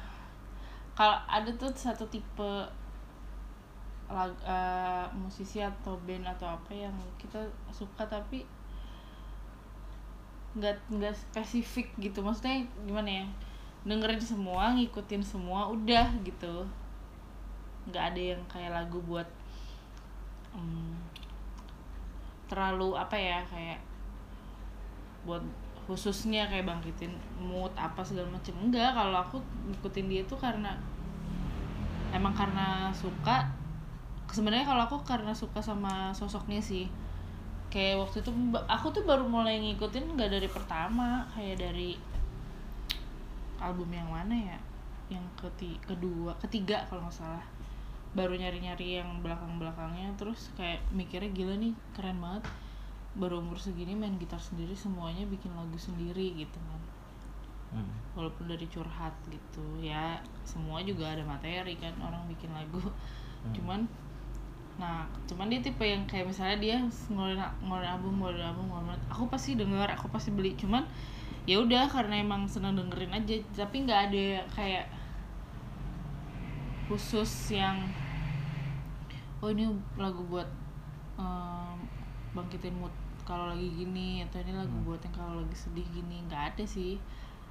kalau 0.96 1.20
ada 1.28 1.52
tuh 1.60 1.68
satu 1.76 2.08
tipe 2.08 2.50
lag, 4.08 4.32
eh, 4.40 5.04
musisi 5.12 5.60
atau 5.60 6.00
band 6.08 6.24
atau 6.24 6.56
apa 6.56 6.72
yang 6.72 6.94
kita 7.20 7.42
suka 7.68 8.08
tapi 8.08 8.48
nggak 10.56 10.72
nggak 10.88 11.12
spesifik 11.12 11.92
gitu. 12.00 12.24
Maksudnya 12.24 12.64
gimana 12.88 13.22
ya? 13.22 13.26
Dengerin 13.84 14.22
semua 14.22 14.72
ngikutin 14.72 15.20
semua 15.20 15.68
udah 15.68 16.08
gitu. 16.24 16.64
Nggak 17.92 18.04
ada 18.16 18.22
yang 18.32 18.42
kayak 18.48 18.72
lagu 18.72 18.98
buat 19.04 19.28
hmm, 20.56 20.96
terlalu 22.48 22.96
apa 22.96 23.14
ya 23.20 23.44
kayak 23.44 23.78
buat 25.28 25.44
khususnya 25.86 26.50
kayak 26.50 26.66
bangkitin 26.66 27.14
mood 27.38 27.70
apa 27.78 28.02
segala 28.02 28.26
macem. 28.34 28.52
Enggak 28.58 28.90
kalau 28.90 29.22
aku 29.22 29.38
ngikutin 29.70 30.06
dia 30.10 30.22
tuh 30.26 30.38
karena 30.38 30.74
emang 32.10 32.34
karena 32.34 32.90
suka. 32.90 33.46
Sebenarnya 34.26 34.66
kalau 34.66 34.82
aku 34.82 34.98
karena 35.06 35.30
suka 35.30 35.62
sama 35.62 36.10
sosoknya 36.10 36.58
sih. 36.58 36.90
Kayak 37.70 38.02
waktu 38.02 38.22
itu 38.22 38.30
aku 38.66 38.86
tuh 38.90 39.06
baru 39.06 39.26
mulai 39.26 39.62
ngikutin 39.62 40.18
nggak 40.18 40.30
dari 40.34 40.48
pertama 40.50 41.26
kayak 41.34 41.62
dari 41.62 41.94
album 43.62 43.90
yang 43.94 44.10
mana 44.10 44.34
ya? 44.34 44.58
Yang 45.06 45.26
keti 45.38 45.78
kedua 45.86 46.34
ketiga 46.42 46.82
kalau 46.90 47.06
nggak 47.06 47.14
salah. 47.14 47.46
Baru 48.18 48.34
nyari-nyari 48.34 48.98
yang 48.98 49.22
belakang-belakangnya 49.22 50.18
terus 50.18 50.50
kayak 50.58 50.82
mikirnya 50.90 51.30
gila 51.30 51.54
nih 51.54 51.74
keren 51.94 52.18
banget 52.18 52.42
baru 53.16 53.40
umur 53.40 53.56
segini 53.56 53.96
main 53.96 54.16
gitar 54.20 54.38
sendiri 54.38 54.76
semuanya 54.76 55.24
bikin 55.26 55.52
lagu 55.56 55.76
sendiri 55.76 56.36
gitu 56.36 56.60
kan 56.60 56.82
Hmm. 57.66 57.82
walaupun 58.14 58.46
dari 58.46 58.62
curhat 58.70 59.10
gitu 59.26 59.82
ya 59.82 60.22
semua 60.46 60.78
juga 60.86 61.02
ada 61.12 61.26
materi 61.26 61.74
kan 61.74 61.90
orang 61.98 62.22
bikin 62.30 62.54
lagu. 62.54 62.78
Cuman 63.50 63.82
nah 64.78 65.02
cuman 65.26 65.50
dia 65.50 65.58
tipe 65.58 65.82
yang 65.82 66.06
kayak 66.06 66.30
misalnya 66.30 66.62
dia 66.62 66.76
ngeluarin 67.10 67.42
ngeluarin 67.66 67.90
album 67.90 68.22
ngeluarin 68.22 68.46
album 68.54 68.70
ngeluarin 68.70 69.02
aku 69.10 69.26
pasti 69.26 69.58
denger 69.58 69.88
aku 69.98 70.06
pasti 70.14 70.30
beli. 70.30 70.54
Cuman 70.54 70.86
ya 71.42 71.58
udah 71.58 71.90
karena 71.90 72.22
emang 72.22 72.46
seneng 72.46 72.78
dengerin 72.78 73.10
aja. 73.12 73.34
Tapi 73.58 73.76
nggak 73.82 74.00
ada 74.14 74.46
kayak 74.54 74.86
khusus 76.86 77.50
yang 77.50 77.82
oh 79.42 79.50
ini 79.50 79.66
lagu 79.98 80.22
buat 80.30 80.46
em, 81.18 81.76
bangkitin 82.30 82.78
mood 82.78 82.94
kalau 83.26 83.50
lagi 83.50 83.66
gini 83.74 84.22
atau 84.22 84.38
ini 84.38 84.54
lagu 84.54 84.76
buat 84.86 85.02
yang 85.02 85.12
kalau 85.12 85.42
lagi 85.42 85.58
sedih 85.58 85.84
gini 85.90 86.22
nggak 86.30 86.54
ada 86.54 86.64
sih. 86.64 86.96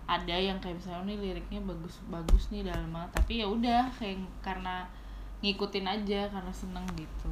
Ada 0.08 0.38
yang 0.40 0.58
kayak 0.64 0.80
misalnya 0.80 1.12
nih 1.12 1.18
liriknya 1.20 1.60
bagus 1.68 2.00
bagus 2.08 2.48
nih 2.50 2.64
dalam 2.64 2.90
banget. 2.96 3.12
Tapi 3.20 3.44
ya 3.44 3.48
udah 3.52 3.92
kayak 4.00 4.24
karena 4.40 4.88
ngikutin 5.44 5.86
aja 5.86 6.32
karena 6.32 6.54
seneng 6.56 6.88
gitu. 6.96 7.32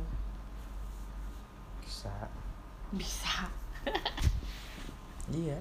Bisa. 1.82 2.14
Bisa. 2.92 3.36
Iya. 5.24 5.56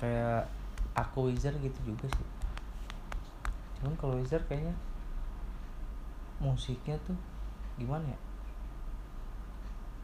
Kayak 0.00 0.48
aku 0.96 1.28
Wizard 1.28 1.60
gitu 1.60 1.76
juga 1.92 2.08
sih. 2.08 2.28
Cuman 3.76 3.92
kalau 4.00 4.16
Wizard 4.16 4.48
kayaknya 4.48 4.72
musiknya 6.40 6.96
tuh 7.04 7.16
gimana 7.76 8.08
ya 8.08 8.18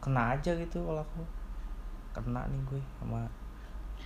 kena 0.03 0.35
aja 0.35 0.51
gitu 0.59 0.83
kalau 0.83 0.99
aku. 0.99 1.23
Kena 2.13 2.43
nih 2.51 2.59
gue 2.67 2.81
sama 2.99 3.23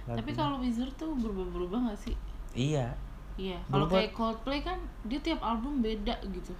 tapi 0.08 0.32
lagunya. 0.32 0.40
kalau 0.40 0.58
Wizard 0.64 0.94
tuh 0.96 1.12
berubah-berubah 1.20 1.92
gak 1.92 2.00
sih? 2.00 2.16
Iya. 2.56 2.96
Iya 3.38 3.60
kalau 3.70 3.86
kayak 3.86 4.16
Coldplay 4.18 4.64
kan 4.64 4.80
dia 5.04 5.20
tiap 5.20 5.44
album 5.44 5.84
beda 5.84 6.16
gitu. 6.32 6.56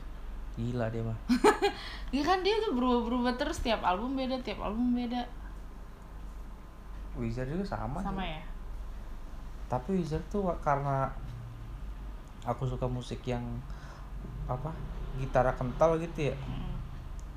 Gila 0.60 0.92
dia 0.92 1.04
mah. 1.06 1.20
Iya 2.14 2.24
kan 2.24 2.40
dia 2.40 2.56
tuh 2.64 2.72
berubah-berubah 2.72 3.36
terus 3.36 3.60
tiap 3.60 3.84
album 3.84 4.20
beda 4.20 4.40
tiap 4.44 4.60
album 4.60 4.96
beda. 4.96 5.24
Wizard 7.18 7.50
juga 7.50 7.66
sama 7.66 8.04
sama 8.04 8.24
sih. 8.24 8.36
ya? 8.36 8.44
Tapi 9.72 9.90
Wizard 10.00 10.24
tuh 10.28 10.48
karena 10.60 11.08
aku 12.48 12.64
suka 12.68 12.88
musik 12.88 13.24
yang 13.28 13.44
apa 14.48 14.72
gitar 15.20 15.48
kental 15.56 16.00
gitu 16.00 16.32
ya. 16.32 16.36
Mm. 16.36 16.76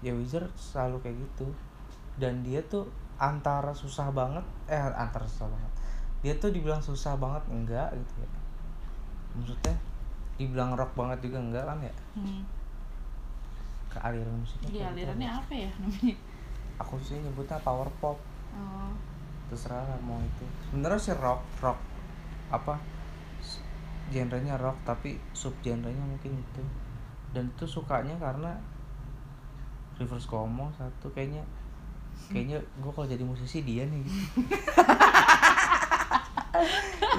ya 0.00 0.12
Wizard 0.14 0.52
selalu 0.58 1.00
kayak 1.02 1.16
gitu 1.22 1.48
dan 2.20 2.44
dia 2.44 2.60
tuh 2.68 2.84
antara 3.16 3.72
susah 3.72 4.12
banget 4.12 4.44
eh 4.68 4.76
antara 4.76 5.24
susah 5.24 5.48
banget. 5.48 5.72
Dia 6.20 6.32
tuh 6.36 6.52
dibilang 6.52 6.84
susah 6.84 7.16
banget 7.16 7.40
enggak 7.48 7.88
gitu 7.96 8.12
ya. 8.20 8.28
Maksudnya 9.40 9.74
dibilang 10.36 10.76
rock 10.76 10.92
banget 10.92 11.24
juga 11.24 11.40
enggak 11.40 11.64
kan 11.64 11.78
ya? 11.80 11.94
Hmm. 12.16 12.44
ke 13.90 13.98
aliran 13.98 14.38
musiknya 14.38 14.70
Iya 14.70 14.70
gitu. 14.70 14.86
alirannya 14.94 15.28
apa 15.34 15.50
ya 15.50 15.70
namanya? 15.82 16.14
Aku 16.78 16.94
sih 17.02 17.18
nyebutnya 17.18 17.58
power 17.66 17.90
pop. 17.98 18.14
Oh. 18.54 18.94
terserah 19.50 19.82
lah 19.82 19.98
mau 20.06 20.22
itu. 20.22 20.46
Sebenarnya 20.70 21.00
sih 21.02 21.14
rock 21.18 21.42
rock 21.58 21.74
apa 22.54 22.78
genrenya 24.14 24.54
rock 24.54 24.78
tapi 24.86 25.18
sub 25.34 25.50
genrenya 25.58 26.06
mungkin 26.06 26.38
itu. 26.38 26.62
Dan 27.34 27.50
itu 27.50 27.66
sukanya 27.66 28.14
karena 28.22 28.54
Rivers 29.98 30.30
Cuomo 30.30 30.70
satu 30.78 31.10
kayaknya 31.10 31.42
kayaknya 32.28 32.58
gue 32.60 32.92
kalau 32.92 33.08
jadi 33.08 33.24
musisi 33.24 33.64
dia 33.64 33.88
nih 33.88 34.04
gitu 34.04 34.24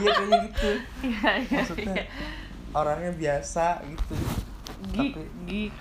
iya 0.01 0.09
kayaknya 0.13 0.39
gitu 0.53 0.71
iya 1.01 1.29
iya 1.41 1.59
maksudnya 1.65 1.93
iya. 1.97 2.05
orangnya 2.77 3.11
biasa 3.17 3.65
gitu 3.89 4.15
tapi 4.93 5.25
geek 5.49 5.73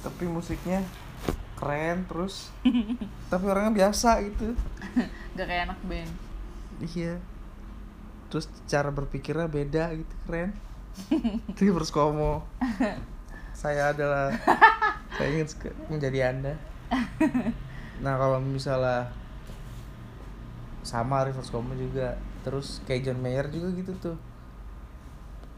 tapi 0.00 0.24
musiknya 0.30 0.86
keren 1.58 2.06
terus 2.06 2.54
tapi 3.32 3.44
orangnya 3.50 3.74
biasa 3.74 4.22
gitu 4.22 4.54
gak 5.34 5.46
kayak 5.50 5.66
anak 5.68 5.80
band 5.84 6.30
Iya. 6.80 7.20
Terus 8.32 8.48
cara 8.64 8.88
berpikirnya 8.88 9.46
beda 9.46 9.92
gitu 9.92 10.14
keren. 10.24 10.56
Rivers 11.60 11.92
Cuomo. 11.92 12.48
saya 13.52 13.92
adalah 13.92 14.32
saya 15.20 15.28
ingin 15.36 15.48
menjadi 15.92 16.32
anda. 16.32 16.54
Nah 18.00 18.16
kalau 18.16 18.40
misalnya 18.40 19.04
sama 20.80 21.22
Rivers 21.28 21.52
Cuomo 21.52 21.76
juga 21.76 22.16
terus 22.40 22.80
kayak 22.88 23.04
John 23.04 23.20
Mayer 23.20 23.46
juga 23.52 23.68
gitu 23.76 23.92
tuh. 24.00 24.16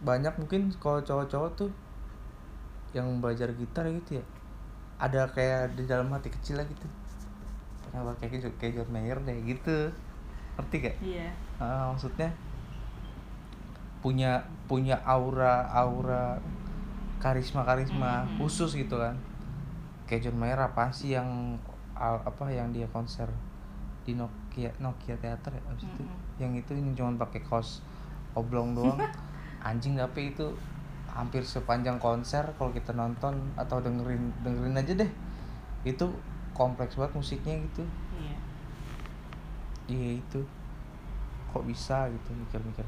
Banyak 0.03 0.35
mungkin 0.35 0.75
kalau 0.83 0.99
cowok-cowok 0.99 1.51
tuh 1.55 1.71
yang 2.91 3.07
belajar 3.23 3.55
gitar 3.55 3.87
gitu 3.87 4.19
ya. 4.19 4.25
Ada 4.99 5.31
kayak 5.31 5.79
di 5.79 5.87
dalam 5.87 6.11
hati 6.11 6.29
kecil 6.29 6.59
lah 6.59 6.67
gitu. 6.67 6.87
Kenapa 7.87 8.19
kayak 8.19 8.43
gitu- 8.43 8.57
kayak 8.59 8.83
John 8.83 8.91
Mayer 8.91 9.19
deh 9.23 9.39
gitu. 9.47 9.95
Ngerti 10.59 10.77
gak? 10.83 10.97
iya. 11.01 11.31
Ah, 11.63 11.95
maksudnya 11.95 12.35
punya 14.03 14.43
punya 14.67 14.99
aura 15.07 15.63
aura 15.71 16.35
karisma 17.23 17.63
karisma 17.63 18.27
Mm-mm. 18.27 18.43
khusus 18.43 18.75
gitu 18.75 18.99
kan. 18.99 19.15
Kayak 20.11 20.27
John 20.29 20.39
Mayer 20.43 20.59
apa 20.59 20.91
sih 20.91 21.15
yang 21.15 21.55
al- 21.95 22.23
apa 22.23 22.49
yang 22.49 22.71
dia 22.71 22.89
konser 22.89 23.29
di 24.03 24.19
Nokia 24.19 24.73
Nokia 24.79 25.15
Theater 25.17 25.55
ya 25.55 25.63
abis 25.71 25.87
itu. 25.87 26.03
Mm-mm. 26.03 26.19
yang 26.41 26.53
itu 26.57 26.73
ini 26.75 26.91
cuma 26.93 27.15
pakai 27.17 27.41
kaos 27.43 27.81
oblong 28.35 28.75
doang. 28.75 28.99
Anjing 29.69 29.95
tapi 29.95 30.35
itu 30.35 30.47
hampir 31.07 31.45
sepanjang 31.45 32.01
konser 32.01 32.43
kalau 32.59 32.73
kita 32.73 32.91
nonton 32.91 33.37
atau 33.55 33.79
dengerin 33.79 34.33
dengerin 34.43 34.75
aja 34.75 34.93
deh. 34.99 35.11
Itu 35.85 36.11
kompleks 36.51 36.99
banget 36.99 37.15
musiknya 37.15 37.55
gitu. 37.63 37.85
Iya. 38.19 38.37
Iya 39.87 40.09
itu. 40.19 40.41
Kok 41.55 41.63
bisa 41.63 42.09
gitu 42.11 42.31
mikir-mikir. 42.35 42.83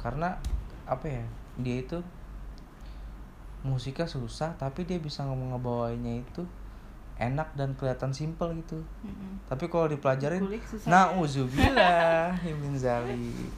Karena 0.00 0.32
apa 0.88 1.04
ya 1.04 1.24
dia 1.60 1.82
itu 1.82 1.98
musiknya 3.60 4.06
susah 4.06 4.54
tapi 4.54 4.86
dia 4.86 4.96
bisa 5.02 5.26
nge- 5.26 5.50
ngebawainya 5.50 6.22
itu 6.22 6.46
enak 7.18 7.50
dan 7.58 7.74
kelihatan 7.74 8.14
simpel 8.14 8.54
gitu 8.54 8.78
Mm-mm. 9.02 9.42
tapi 9.50 9.66
kalau 9.66 9.90
dipelajarin 9.90 10.42
nah 10.86 11.10
ya. 11.12 11.18
uzubillah 11.18 12.34
min 12.42 12.78
zalik 12.78 13.50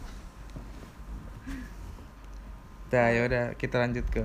Nah, 2.90 3.06
yaudah 3.14 3.54
kita 3.54 3.78
lanjut 3.78 4.02
ke 4.10 4.18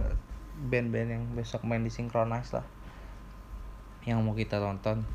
band-band 0.74 1.14
yang 1.14 1.24
besok 1.38 1.62
main 1.70 1.86
di 1.86 1.94
Synchronize 1.94 2.50
lah. 2.50 2.66
Yang 4.10 4.26
mau 4.26 4.34
kita 4.34 4.58
tonton. 4.58 5.06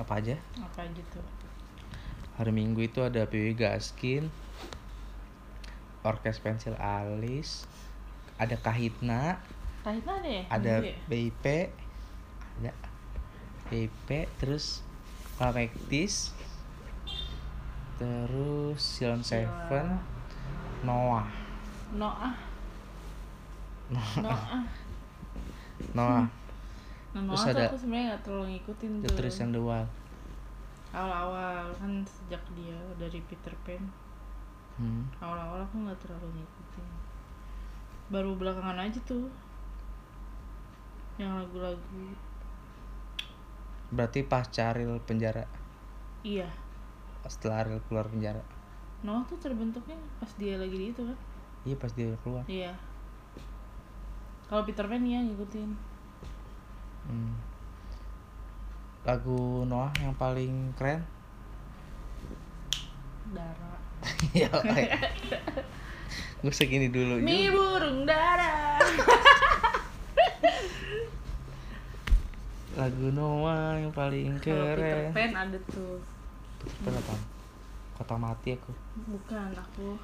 Apa 0.00 0.24
aja? 0.24 0.40
apa 0.56 0.88
gitu 0.90 1.20
Hari 2.40 2.50
Minggu 2.50 2.88
itu 2.88 3.04
ada 3.04 3.28
PW 3.28 3.60
Gaskin, 3.60 4.26
Orkes 6.00 6.40
Pensil 6.40 6.74
Alis, 6.80 7.68
ada 8.40 8.56
Kahitna, 8.58 9.38
Kahitna 9.84 10.18
ada 10.18 10.26
ya 10.26 10.42
ada 10.50 10.74
Minggu 10.80 11.83
ya? 12.62 12.74
BIP, 13.72 14.28
terus 14.38 14.84
Pamektis, 15.34 16.30
terus 17.98 18.78
Silon 18.78 19.24
Seven, 19.26 19.98
Noah, 20.86 21.26
Noah. 21.94 22.34
Noah. 23.90 24.64
Noah, 25.94 26.26
nah, 27.14 27.22
Noah 27.22 27.34
Terus 27.34 27.50
ada 27.50 27.64
aku 27.70 27.78
sebenarnya 27.78 28.06
nggak 28.14 28.22
terlalu 28.26 28.44
ngikutin 28.54 28.90
The 29.02 29.08
tuh. 29.10 29.16
Trees 29.18 29.38
and 29.42 29.52
the 29.54 29.62
Wild. 29.62 29.90
awal-awal 30.94 31.74
kan 31.74 32.06
sejak 32.06 32.38
dia 32.54 32.78
dari 32.94 33.18
Peter 33.26 33.50
Pan. 33.66 33.82
Hmm. 34.78 35.10
awal-awal 35.18 35.66
aku 35.66 35.82
nggak 35.82 35.98
terlalu 36.02 36.38
ngikutin. 36.38 36.86
Baru 38.14 38.38
belakangan 38.38 38.78
aja 38.78 38.98
tuh 39.02 39.26
yang 41.18 41.34
lagu-lagu 41.38 42.14
Berarti 43.92 44.24
pas 44.24 44.46
Aril 44.48 45.00
penjara, 45.04 45.44
iya. 46.24 46.48
Setelah 47.28 47.64
Aril 47.64 47.80
keluar 47.88 48.08
penjara. 48.08 48.40
Noah 49.04 49.24
tuh 49.28 49.36
terbentuknya 49.36 49.96
pas 50.16 50.32
dia 50.40 50.56
lagi 50.56 50.76
di 50.76 50.86
itu 50.92 51.02
kan? 51.04 51.18
Iya 51.64 51.76
pas 51.76 51.92
dia 51.92 52.16
keluar. 52.24 52.44
iya. 52.48 52.72
Kalau 54.48 54.64
Peter 54.64 54.84
Pan 54.84 55.04
ya 55.04 55.20
ngikutin. 55.24 55.70
Hmm. 57.08 57.34
Lagu 59.04 59.64
Noah 59.68 59.92
yang 60.00 60.16
paling 60.16 60.72
keren? 60.76 61.04
Dara. 63.32 63.72
Ya 64.36 64.50
gue 66.44 66.52
segini 66.52 66.92
dulu. 66.92 67.24
Mi 67.24 67.48
burung 67.48 68.04
dara 68.04 68.76
lagu 72.74 73.06
Noah 73.14 73.78
yang 73.78 73.94
paling 73.94 74.34
kalau 74.42 74.66
Peter 74.74 74.78
keren. 74.78 75.14
Pan 75.14 75.32
ada 75.46 75.58
tuh. 75.70 75.98
Berapa 76.82 77.14
kota 77.94 78.14
mati 78.18 78.58
aku. 78.58 78.72
Bukan 79.06 79.54
aku. 79.54 79.94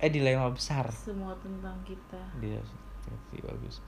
Eh 0.00 0.08
dilema 0.08 0.48
besar. 0.48 0.88
Semua 0.88 1.36
tentang 1.44 1.76
kita. 1.84 2.20
Dia 2.40 2.60
bagus. 3.44 3.84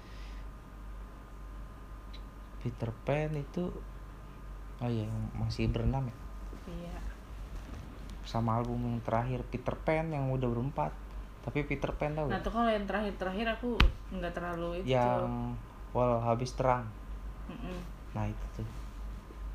Peter 2.62 2.90
Pan 3.02 3.32
itu 3.34 3.64
oh 4.78 4.90
iya 4.90 5.08
masih 5.34 5.72
berenam 5.72 6.06
ya? 6.06 6.16
Iya. 6.68 6.96
Sama 8.22 8.60
album 8.60 8.86
yang 8.86 8.98
terakhir 9.02 9.40
Peter 9.48 9.74
Pan 9.74 10.12
yang 10.12 10.28
udah 10.30 10.46
berempat. 10.52 10.92
Tapi 11.42 11.66
Peter 11.66 11.90
Pan 11.96 12.14
tau 12.14 12.30
nah 12.30 12.38
gak? 12.38 12.46
tuh 12.46 12.52
kalau 12.54 12.70
yang 12.70 12.86
terakhir-terakhir 12.86 13.46
aku 13.58 13.74
nggak 14.14 14.32
terlalu 14.36 14.84
itu. 14.84 14.94
Yang 14.94 15.56
wal 15.96 16.20
habis 16.22 16.52
terang. 16.54 16.86
Mm-mm. 17.50 18.01
Nah 18.12 18.24
itu 18.28 18.46
tuh. 18.56 18.68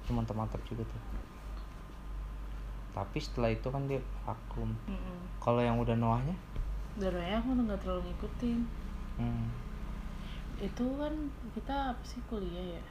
Itu 0.05 0.11
mantap-mantap 0.13 0.61
juga 0.65 0.85
tuh. 0.85 1.01
Tapi 2.97 3.17
setelah 3.21 3.53
itu 3.53 3.67
kan 3.69 3.85
dia 3.85 4.01
vakum. 4.25 4.73
Mm-mm. 4.89 5.19
kalau 5.37 5.61
yang 5.61 5.77
udah 5.77 5.93
Noahnya? 5.93 6.33
Darahnya 6.97 7.37
aku 7.37 7.53
tuh 7.53 7.63
nggak 7.69 7.81
terlalu 7.85 8.01
ngikutin. 8.09 8.59
Hmm, 9.21 9.49
itu 10.57 10.85
kan 10.97 11.13
kita 11.53 11.93
apa 11.93 12.03
sih 12.05 12.21
kuliah 12.25 12.81
ya? 12.81 12.83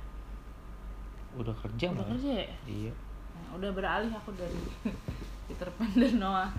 Udah 1.35 1.55
kerja 1.59 1.91
udah 1.91 1.99
malah. 1.99 2.11
kerja 2.15 2.31
ya? 2.47 2.55
Iya. 2.67 2.93
Nah, 3.35 3.59
udah 3.59 3.71
beralih 3.75 4.13
aku 4.15 4.31
dari 4.39 4.63
Peter 5.51 5.69
Pan 5.75 5.91
dan 5.99 6.15
Noah. 6.23 6.51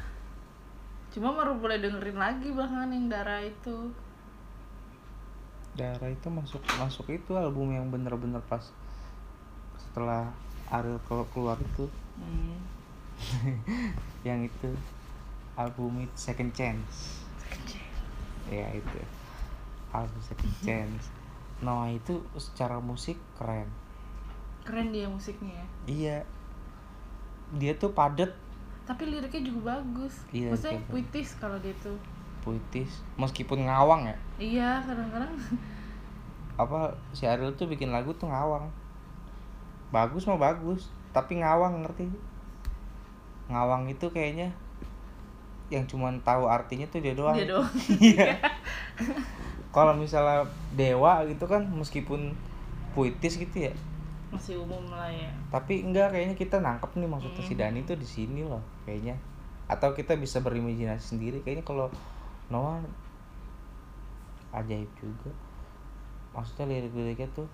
Cuma 1.15 1.31
baru 1.31 1.55
boleh 1.55 1.79
dengerin 1.79 2.19
lagi 2.19 2.51
belakangan 2.51 2.91
yang 2.91 3.07
darah 3.07 3.39
itu. 3.39 3.95
Dara 5.77 6.07
itu 6.11 6.27
masuk 6.27 6.59
masuk 6.81 7.07
itu 7.13 7.31
album 7.37 7.71
yang 7.71 7.87
bener-bener 7.87 8.41
pas 8.49 8.73
setelah 9.97 10.29
Ariel 10.69 11.01
kelu- 11.09 11.25
keluar 11.33 11.57
itu. 11.57 11.89
Hmm. 12.21 12.61
yang 14.29 14.45
itu 14.45 14.69
album 15.57 16.05
itu 16.05 16.13
Second 16.13 16.53
Chance. 16.53 17.25
Ya 18.45 18.69
itu. 18.77 19.01
Album 19.89 20.21
Second 20.21 20.53
Chance. 20.61 21.09
Noah 21.65 21.89
itu 21.89 22.21
secara 22.37 22.77
musik 22.77 23.17
keren. 23.41 23.65
Keren 24.61 24.93
dia 24.93 25.09
musiknya 25.09 25.57
ya? 25.57 25.65
Iya. 25.89 26.17
Dia 27.57 27.73
tuh 27.81 27.89
padet 27.97 28.29
tapi 28.85 29.09
liriknya 29.09 29.49
juga 29.49 29.81
bagus. 29.81 30.29
Iya, 30.29 30.53
maksudnya 30.53 30.77
betul. 30.79 30.91
puitis 30.93 31.29
kalau 31.41 31.57
dia 31.57 31.73
tuh. 31.81 31.97
Puitis. 32.45 33.01
Meskipun 33.17 33.65
ngawang 33.65 34.13
ya? 34.13 34.17
Iya 34.37 34.69
kadang-kadang. 34.85 35.33
Apa 36.53 36.93
si 37.17 37.25
Ariel 37.25 37.57
tuh 37.57 37.65
bikin 37.65 37.89
lagu 37.89 38.13
tuh 38.13 38.29
ngawang 38.29 38.69
bagus 39.93 40.27
mah 40.27 40.39
bagus 40.39 40.91
tapi 41.15 41.39
ngawang 41.39 41.83
ngerti? 41.87 42.07
Ngawang 43.47 43.87
itu 43.87 44.07
kayaknya 44.11 44.51
yang 45.67 45.83
cuman 45.83 46.19
tahu 46.23 46.47
artinya 46.47 46.87
tuh 46.87 46.99
dia 47.03 47.15
doang. 47.15 47.35
Dia 47.35 47.47
doang. 47.47 47.67
Iya. 48.03 48.39
Kalau 49.71 49.93
misalnya 49.93 50.47
dewa 50.73 51.21
gitu 51.27 51.45
kan 51.45 51.61
meskipun 51.67 52.33
puitis 52.95 53.37
gitu 53.37 53.67
ya. 53.69 53.73
Masih 54.31 54.59
umum 54.59 54.83
lah 54.91 55.07
ya. 55.11 55.29
Tapi 55.53 55.85
enggak 55.85 56.11
kayaknya 56.15 56.35
kita 56.35 56.59
nangkep 56.59 56.91
nih 56.97 57.07
maksudnya 57.07 57.43
si 57.43 57.53
Hmm. 57.55 57.61
Dani 57.63 57.79
tuh 57.87 57.95
di 57.99 58.07
sini 58.07 58.41
loh 58.43 58.63
kayaknya. 58.87 59.15
Atau 59.67 59.91
kita 59.91 60.15
bisa 60.15 60.39
berimajinasi 60.39 61.15
sendiri 61.15 61.43
kayaknya 61.43 61.63
kalau 61.67 61.91
Noah 62.47 62.79
ajaib 64.55 64.87
juga. 64.99 65.31
Maksudnya 66.31 66.71
lirik-liriknya 66.71 67.27
tuh 67.35 67.47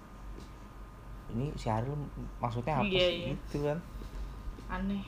ini 1.34 1.50
si 1.54 1.68
Ariel 1.68 1.98
maksudnya 2.38 2.78
apa 2.80 2.86
Iya, 2.86 3.02
sih? 3.04 3.18
iya. 3.20 3.28
gitu 3.34 3.58
kan. 3.66 3.78
Aneh. 4.70 5.04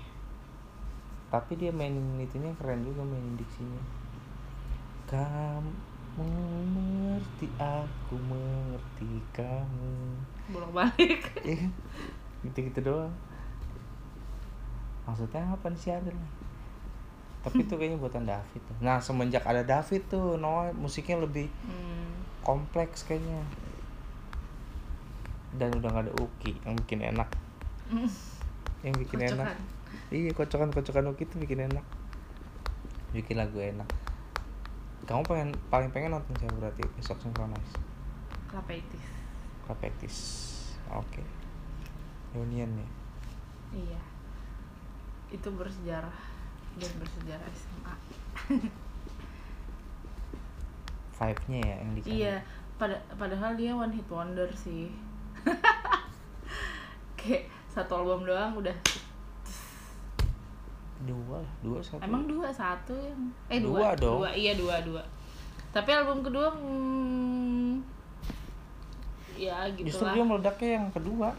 Tapi 1.30 1.52
dia 1.56 1.72
mainin 1.72 2.18
itunya 2.18 2.50
keren 2.58 2.82
juga 2.82 3.02
mainin 3.02 3.34
diksinya. 3.36 3.82
Kamu 5.06 5.72
mengerti 6.16 7.48
aku 7.60 8.16
mengerti 8.18 9.10
kamu. 9.32 9.94
Bolak 10.50 10.72
balik 10.74 11.22
Iya. 11.48 11.66
Kan? 11.66 11.72
gitu-gitu 12.46 12.80
doang. 12.86 13.14
Maksudnya 15.06 15.46
apa 15.46 15.66
nih 15.70 15.80
si 15.80 15.90
Ariel 15.94 16.18
tapi 17.46 17.62
itu 17.62 17.78
kayaknya 17.78 18.02
buatan 18.02 18.26
David 18.26 18.58
tuh. 18.66 18.74
nah 18.82 18.98
semenjak 18.98 19.46
ada 19.46 19.62
David 19.62 20.02
tuh 20.10 20.34
Noah 20.34 20.74
musiknya 20.74 21.22
lebih 21.22 21.46
hmm. 21.62 22.42
kompleks 22.42 23.06
kayaknya 23.06 23.38
dan 25.56 25.70
udah 25.76 25.90
nggak 25.92 26.06
ada 26.10 26.14
Uki 26.20 26.54
yang 26.64 26.76
bikin 26.86 27.00
enak. 27.02 27.30
Yang 28.86 28.96
bikin 29.08 29.20
enak. 29.34 29.48
Kocokan. 29.50 30.14
iya 30.14 30.32
kocokan 30.36 30.70
kocokan 30.70 31.06
Uki 31.12 31.24
tuh 31.26 31.40
bikin 31.42 31.66
enak. 31.72 31.86
Bikin 33.16 33.40
lagu 33.40 33.58
enak. 33.58 33.88
Kamu 35.06 35.22
pengen 35.26 35.54
paling 35.70 35.90
pengen 35.94 36.18
nonton 36.18 36.34
siapa 36.38 36.56
berarti? 36.58 36.84
Besok 36.98 37.18
synchronize. 37.22 37.74
Klapeitis. 38.50 39.06
Rapektis 39.66 40.18
oke. 40.94 41.22
Reunion 42.34 42.70
ya? 42.70 42.88
Iya. 43.74 44.02
Itu 45.34 45.50
bersejarah. 45.54 46.18
Dan 46.76 46.92
bersejarah 47.00 47.48
SMA. 47.56 47.94
vibe 51.16 51.44
nya 51.48 51.60
ya 51.64 51.76
yang 51.80 51.92
dicari 51.96 52.12
Iya, 52.12 52.36
pada 52.76 52.96
padahal 53.16 53.56
dia 53.56 53.72
one 53.72 53.96
hit 53.96 54.08
wonder 54.12 54.52
sih. 54.52 54.92
Kayak 57.26 57.50
satu 57.66 57.92
album 58.06 58.30
doang 58.30 58.54
udah. 58.62 58.78
dua 61.06 61.38
lah 61.38 61.54
dua 61.62 61.78
satu 61.84 62.02
Emang 62.02 62.26
dua 62.26 62.50
satu 62.50 62.96
yang 62.98 63.22
eh 63.52 63.60
Dua 63.62 63.78
dua 63.78 63.90
dong. 64.00 64.18
dua 64.22 64.30
iya 64.34 64.54
dua 64.54 64.80
dua. 64.82 65.04
Tapi 65.74 65.90
album 65.92 66.24
kedua 66.24 66.50
hmm, 66.54 67.84
ya 69.36 69.68
gitu 69.76 69.92
justru 69.92 70.08
lah. 70.08 70.16
dia 70.16 70.24
meledaknya 70.24 70.70
yang 70.82 70.88
kedua 70.94 71.30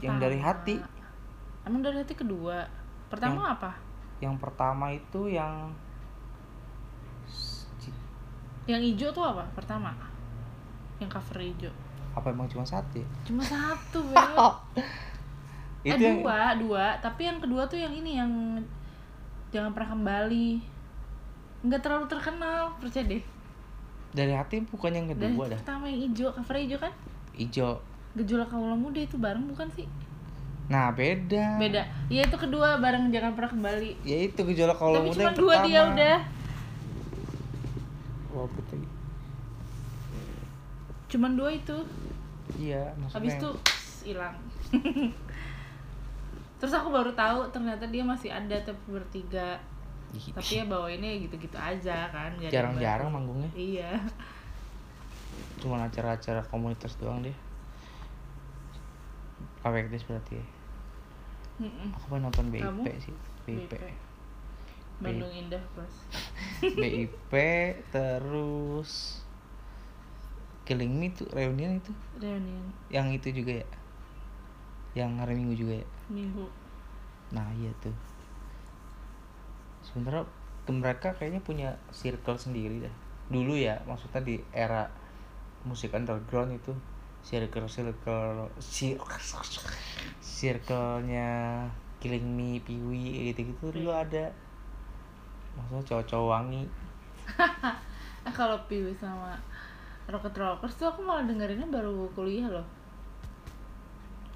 yang 0.00 0.16
dari 0.22 0.38
hati. 0.38 0.76
Emang 1.66 1.80
dari 1.82 1.96
hati 1.98 2.14
kedua. 2.14 2.68
Pertama 3.08 3.56
apa? 3.56 3.72
yang 4.22 4.38
pertama 4.40 4.88
itu 4.94 5.28
yang 5.28 5.74
Yang 8.64 8.80
hijau 8.96 9.10
tuh 9.12 9.24
apa? 9.28 9.44
Pertama. 9.52 9.92
Yang 10.96 11.10
cover 11.12 11.36
hijau. 11.44 11.74
Apa 12.14 12.26
emang 12.30 12.46
cuma 12.46 12.62
satu 12.62 13.02
ya? 13.02 13.08
Cuma 13.26 13.42
satu, 13.54 14.00
eh 15.84 15.92
itu 15.92 16.00
yang 16.00 16.22
dua 16.22 16.56
dua. 16.56 16.86
Tapi 17.02 17.28
yang 17.28 17.38
kedua 17.42 17.66
tuh 17.68 17.76
yang 17.76 17.92
ini 17.92 18.16
yang 18.16 18.30
jangan 19.50 19.74
pernah 19.74 19.92
kembali. 19.98 20.48
Nggak 21.66 21.80
terlalu 21.82 22.06
terkenal 22.08 22.72
percaya 22.80 23.04
deh. 23.04 23.22
Dari 24.14 24.30
hati 24.30 24.62
bukan 24.62 24.94
yang 24.94 25.06
kedua 25.10 25.50
dah. 25.50 25.58
pertama 25.58 25.90
yang 25.90 26.08
hijau 26.08 26.30
cover 26.30 26.56
hijau 26.56 26.78
kan? 26.78 26.92
Ijo 27.34 27.82
gejolak 28.14 28.46
kaula 28.46 28.78
muda 28.78 29.02
itu 29.02 29.18
bareng 29.18 29.50
bukan 29.50 29.66
sih? 29.74 29.90
Nah 30.70 30.94
beda. 30.94 31.58
Beda. 31.58 31.82
Ya 32.06 32.22
itu 32.24 32.36
kedua 32.38 32.78
bareng 32.78 33.10
jangan 33.10 33.34
pernah 33.34 33.50
kembali. 33.50 33.90
Ya 34.06 34.16
itu 34.30 34.40
gejolak 34.54 34.78
kalau 34.78 35.02
tapi 35.02 35.06
muda 35.10 35.18
cuma 35.18 35.26
yang 35.26 35.36
dua 35.36 35.54
pertama. 35.58 35.66
dia 35.66 35.80
udah. 35.82 36.18
Wah, 38.34 38.46
putih. 38.50 38.82
cuman 41.14 41.38
dua 41.38 41.54
itu 41.54 41.76
iya 42.58 42.82
maksudnya 42.98 43.18
habis 43.18 43.34
itu 43.38 43.50
hilang. 44.04 44.36
Terus 46.60 46.72
aku 46.76 46.88
baru 46.92 47.12
tahu 47.12 47.50
ternyata 47.50 47.84
dia 47.88 48.04
masih 48.04 48.30
ada 48.32 48.56
tapi 48.62 48.84
bertiga. 48.88 49.58
Tapi 50.14 50.62
ya 50.62 50.64
bawainnya 50.70 51.10
gitu-gitu 51.18 51.58
aja 51.58 52.06
kan 52.14 52.30
jarang-jarang 52.38 53.10
manggungnya. 53.10 53.50
Iya. 53.56 53.98
Cuma 55.58 55.82
acara-acara 55.82 56.44
komunitas 56.46 56.94
doang 57.00 57.24
deh 57.24 57.34
Kawekdes 59.64 60.04
berarti 60.04 60.36
ya. 60.36 60.46
Mm-mm. 61.54 61.94
aku 61.96 62.04
pengen 62.12 62.28
nonton 62.28 62.46
BIP 62.52 62.66
Kamu? 62.66 62.82
sih 63.00 63.14
BIP 63.48 63.72
BIP. 63.72 63.72
Bandung 65.00 65.32
Indah 65.32 65.62
Plus. 65.72 65.94
BIP 66.82 67.32
terus 67.88 69.23
Killing 70.64 70.92
Me 70.96 71.12
tuh 71.12 71.28
reunion 71.32 71.76
itu? 71.76 71.92
Reunion. 72.20 72.64
Yang 72.88 73.20
itu 73.20 73.44
juga 73.44 73.52
ya? 73.60 73.68
Yang 75.04 75.10
hari 75.20 75.32
minggu 75.36 75.54
juga 75.56 75.74
ya? 75.80 75.86
Minggu. 76.08 76.44
Nah 77.32 77.46
iya 77.60 77.72
tuh. 77.84 77.94
Sebenarnya 79.84 80.24
mereka 80.64 81.12
kayaknya 81.12 81.44
punya 81.44 81.76
circle 81.92 82.40
sendiri 82.40 82.88
dah 82.88 82.94
dulu 83.24 83.56
ya 83.56 83.80
maksudnya 83.88 84.20
di 84.20 84.36
era 84.52 84.88
musik 85.64 85.96
underground 85.96 86.52
itu 86.56 86.76
circle 87.24 87.68
circle 87.68 88.52
circle-nya 90.20 91.32
Killing 92.04 92.36
Me, 92.36 92.60
Piwi 92.60 93.32
gitu 93.32 93.48
gitu 93.48 93.80
dulu 93.80 93.88
ada. 93.96 94.28
Maksudnya 95.56 95.88
cowok-cowok 95.88 96.28
wangi. 96.28 96.68
Kalau 98.36 98.60
Piwi 98.68 98.92
sama 98.92 99.40
Rocket 100.04 100.36
Rockers 100.36 100.76
tuh 100.76 100.92
aku 100.92 101.00
malah 101.00 101.24
dengerinnya 101.24 101.64
baru 101.64 102.04
kuliah 102.12 102.44
loh. 102.52 102.66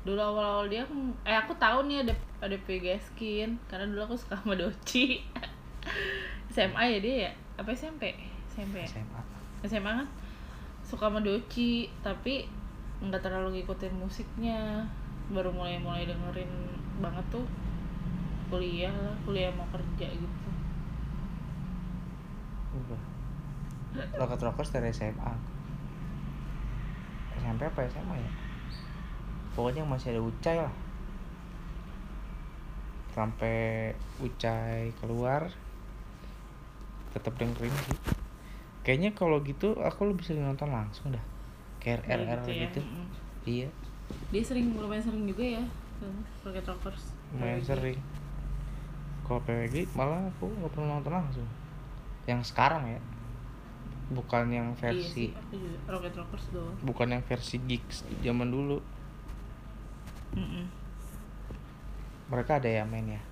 Dulu 0.09 0.17
awal-awal 0.17 0.73
dia 0.73 0.89
aku, 0.89 0.97
eh 1.29 1.37
aku 1.37 1.53
tahu 1.61 1.85
nih 1.85 2.09
ada 2.09 2.15
ada 2.41 2.57
PG 2.65 2.97
Skin 2.97 3.61
karena 3.69 3.85
dulu 3.93 4.09
aku 4.09 4.17
suka 4.17 4.41
sama 4.41 4.57
Doci. 4.57 5.21
SMA 6.55 6.83
ya 6.97 6.99
dia 7.05 7.17
ya? 7.29 7.33
Apa 7.61 7.77
SMP 7.77 8.17
SMP 8.49 8.81
ya? 8.81 8.89
SMA 8.89 9.21
SMA 9.69 9.91
kan? 10.01 10.09
Suka 10.81 11.13
sama 11.13 11.21
Doci 11.21 11.93
tapi 12.01 12.49
nggak 13.05 13.21
terlalu 13.21 13.61
ngikutin 13.61 13.93
musiknya. 14.01 14.89
Baru 15.29 15.53
mulai-mulai 15.53 16.09
dengerin 16.09 16.49
banget 17.05 17.25
tuh 17.29 17.45
kuliah 18.49 18.97
lah 18.97 19.13
kuliah 19.29 19.53
mau 19.53 19.69
kerja 19.69 20.09
gitu. 20.09 20.49
Rocket 24.17 24.41
Rockers 24.41 24.73
dari 24.73 24.89
SMA 24.89 25.58
SMP 27.49 27.65
apa 27.65 27.89
SMA 27.89 28.17
ya? 28.21 28.31
Pokoknya 29.57 29.83
masih 29.89 30.13
ada 30.13 30.21
Ucai 30.21 30.61
lah. 30.61 30.75
Sampai 33.17 33.97
Ucai 34.21 34.93
keluar 35.01 35.49
tetap 37.17 37.33
dengerin 37.41 37.73
sih. 37.89 37.97
Kayaknya 38.85 39.17
kalau 39.17 39.41
gitu 39.41 39.81
aku 39.81 40.13
lebih 40.13 40.29
sering 40.29 40.45
nonton 40.45 40.69
langsung 40.69 41.09
dah. 41.09 41.25
Kayak 41.81 42.05
RR 42.05 42.41
ya. 42.45 42.69
gitu. 42.69 42.81
Mm-mm. 42.85 43.07
iya. 43.49 43.69
Dia 44.29 44.43
sering 44.45 44.77
lumayan 44.77 45.01
sering 45.01 45.25
juga 45.25 45.45
ya 45.45 45.65
ke 45.99 46.07
Rocket 46.45 46.69
Rockers. 46.69 47.17
Lumayan 47.33 47.65
PWG. 47.65 47.69
sering. 47.73 48.01
Kalau 49.25 49.41
PWG 49.49 49.77
malah 49.97 50.29
aku 50.29 50.53
nggak 50.53 50.71
pernah 50.77 51.01
nonton 51.01 51.13
langsung. 51.17 51.49
Yang 52.29 52.53
sekarang 52.53 52.85
ya 52.85 53.01
bukan 54.09 54.49
yang 54.49 54.69
iya 54.73 54.81
versi 54.81 55.09
sih 55.13 55.29
aku 55.37 55.55
juga 55.61 55.79
Rocket 55.93 56.15
Rockers 56.17 56.45
doang. 56.49 56.77
Bukan 56.81 57.09
yang 57.13 57.23
versi 57.25 57.57
gigs 57.69 58.05
zaman 58.25 58.49
dulu. 58.49 58.81
Mm-mm. 60.29 60.69
mereka 62.29 62.61
ada 62.61 62.69
ya 62.69 62.85
main 62.85 63.17
ya 63.17 63.23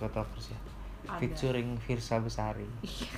Rocket 0.00 0.16
Rockers 0.24 0.46
ya? 0.52 0.60
Ada. 1.06 1.20
featuring 1.20 1.76
Virsa 1.84 2.16
Besari. 2.20 2.68
Iya. 2.84 3.12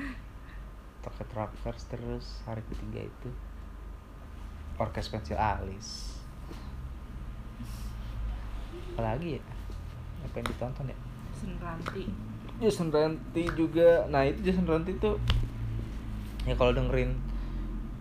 Rocket 1.04 1.30
Rockers 1.32 1.82
terus 1.88 2.44
hari 2.44 2.60
ketiga 2.68 3.08
itu 3.08 3.30
Orkes 4.80 5.12
Pensil 5.12 5.36
Alis. 5.36 6.20
Apalagi 8.96 9.40
ya? 9.40 9.42
Apa 10.24 10.34
yang 10.40 10.46
ditonton 10.48 10.86
ya? 10.92 10.98
Sen 11.36 11.56
Ranti 11.60 12.04
Jason 12.60 12.92
Ranti 12.92 13.48
juga. 13.56 14.04
Nah 14.12 14.28
itu 14.28 14.52
Jason 14.52 14.68
Ranti 14.68 14.92
tuh 15.00 15.16
ya 16.44 16.54
kalau 16.56 16.72
dengerin. 16.72 17.12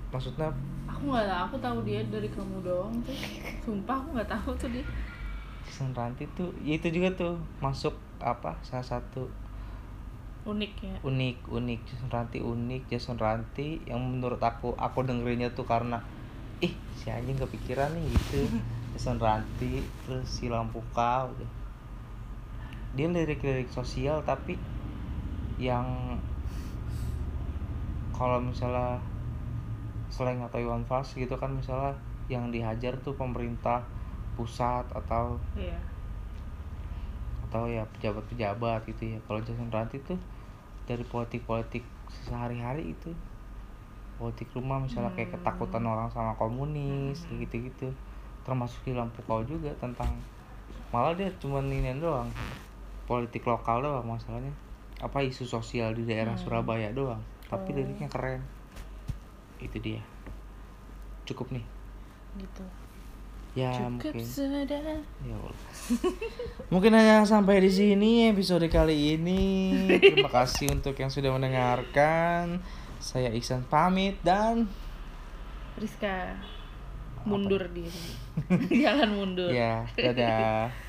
Maksudnya? 0.10 0.50
Aku 0.90 1.14
nggak 1.14 1.28
tahu 1.30 1.42
aku 1.48 1.56
tahu 1.62 1.78
dia 1.88 2.02
dari 2.08 2.28
kamu 2.28 2.66
doang 2.66 2.94
tuh. 3.06 3.16
Sumpah 3.64 3.96
aku 4.00 4.18
nggak 4.18 4.30
tahu 4.30 4.50
tuh 4.60 4.70
dia. 4.72 4.86
Jason 5.64 5.94
Ranti 5.94 6.26
tuh 6.34 6.50
ya 6.66 6.76
itu 6.82 6.90
juga 6.90 7.14
tuh 7.14 7.38
masuk 7.62 7.94
apa 8.20 8.58
salah 8.66 8.84
satu 8.84 9.30
unik 10.50 10.74
ya. 10.82 10.96
Unik 11.06 11.38
unik. 11.46 11.80
Jason 11.86 12.10
Ranti 12.10 12.40
unik 12.42 12.90
Jason 12.90 13.18
Ranti 13.22 13.80
yang 13.86 14.02
menurut 14.02 14.42
aku 14.42 14.74
aku 14.76 15.06
dengerinnya 15.06 15.54
tuh 15.54 15.70
karena 15.70 16.02
ih 16.60 16.74
si 16.98 17.14
anjing 17.14 17.38
kepikiran 17.38 17.94
nih 17.94 18.04
gitu. 18.10 18.50
Jason 18.98 19.22
Ranti 19.22 19.86
terus 20.04 20.26
si 20.26 20.50
lampu 20.50 20.82
kau 20.92 21.32
dia 22.98 23.06
lirik-lirik 23.06 23.70
sosial 23.70 24.26
tapi 24.26 24.58
yang 25.62 26.18
kalau 28.20 28.44
misalnya 28.44 29.00
selain 30.12 30.44
atau 30.44 30.60
Iwan 30.60 30.84
Fals 30.84 31.16
gitu 31.16 31.40
kan 31.40 31.56
misalnya 31.56 31.96
yang 32.28 32.52
dihajar 32.52 33.00
tuh 33.00 33.16
pemerintah 33.16 33.88
pusat 34.36 34.84
atau 34.92 35.40
iya 35.56 35.80
atau 37.50 37.66
ya 37.66 37.88
pejabat-pejabat 37.98 38.86
gitu 38.92 39.16
ya 39.16 39.20
kalau 39.26 39.40
Jason 39.42 39.72
Ranti 39.72 39.98
tuh 40.04 40.20
dari 40.86 41.02
politik-politik 41.08 41.82
sehari-hari 42.28 42.94
itu 42.94 43.16
politik 44.20 44.52
rumah 44.54 44.84
misalnya 44.84 45.16
kayak 45.16 45.32
Hmm. 45.32 45.36
ketakutan 45.40 45.84
orang 45.88 46.12
sama 46.12 46.36
komunis 46.36 47.24
Hmm. 47.26 47.40
gitu-gitu 47.40 47.90
termasuk 48.44 48.84
di 48.84 48.92
lampu 48.92 49.24
kau 49.24 49.42
juga 49.48 49.72
tentang 49.80 50.12
malah 50.92 51.16
dia 51.16 51.32
cuma 51.40 51.64
ini 51.64 51.96
doang 51.98 52.28
politik 53.08 53.48
lokal 53.48 53.82
doang 53.82 54.06
masalahnya 54.06 54.52
apa 55.00 55.24
isu 55.24 55.48
sosial 55.48 55.96
di 55.96 56.04
daerah 56.04 56.36
Hmm. 56.36 56.44
Surabaya 56.44 56.92
doang 56.92 57.24
tapi 57.50 57.74
Oh. 57.74 57.76
liriknya 57.76 58.08
keren. 58.08 58.42
Itu 59.60 59.78
dia. 59.78 60.02
Cukup 61.26 61.52
nih. 61.52 61.66
Gitu. 62.38 62.64
Ya 63.58 63.74
cukup 63.74 64.14
mungkin. 64.14 64.14
sudah. 64.22 65.02
Ya 65.26 65.36
Allah. 65.36 65.58
mungkin 66.74 66.92
hanya 66.94 67.26
sampai 67.26 67.60
di 67.60 67.72
sini 67.74 68.30
episode 68.30 68.70
kali 68.70 69.18
ini. 69.18 69.44
Terima 69.98 70.30
kasih 70.30 70.70
untuk 70.70 70.94
yang 70.96 71.10
sudah 71.10 71.34
mendengarkan. 71.34 72.62
Saya 73.02 73.34
Iksan 73.34 73.66
pamit 73.66 74.22
dan 74.22 74.70
Rizka 75.80 76.36
mundur 77.24 77.68
diri 77.72 78.04
jalan 78.84 79.10
mundur. 79.16 79.50
Ya 79.52 79.84
dadah 79.96 80.72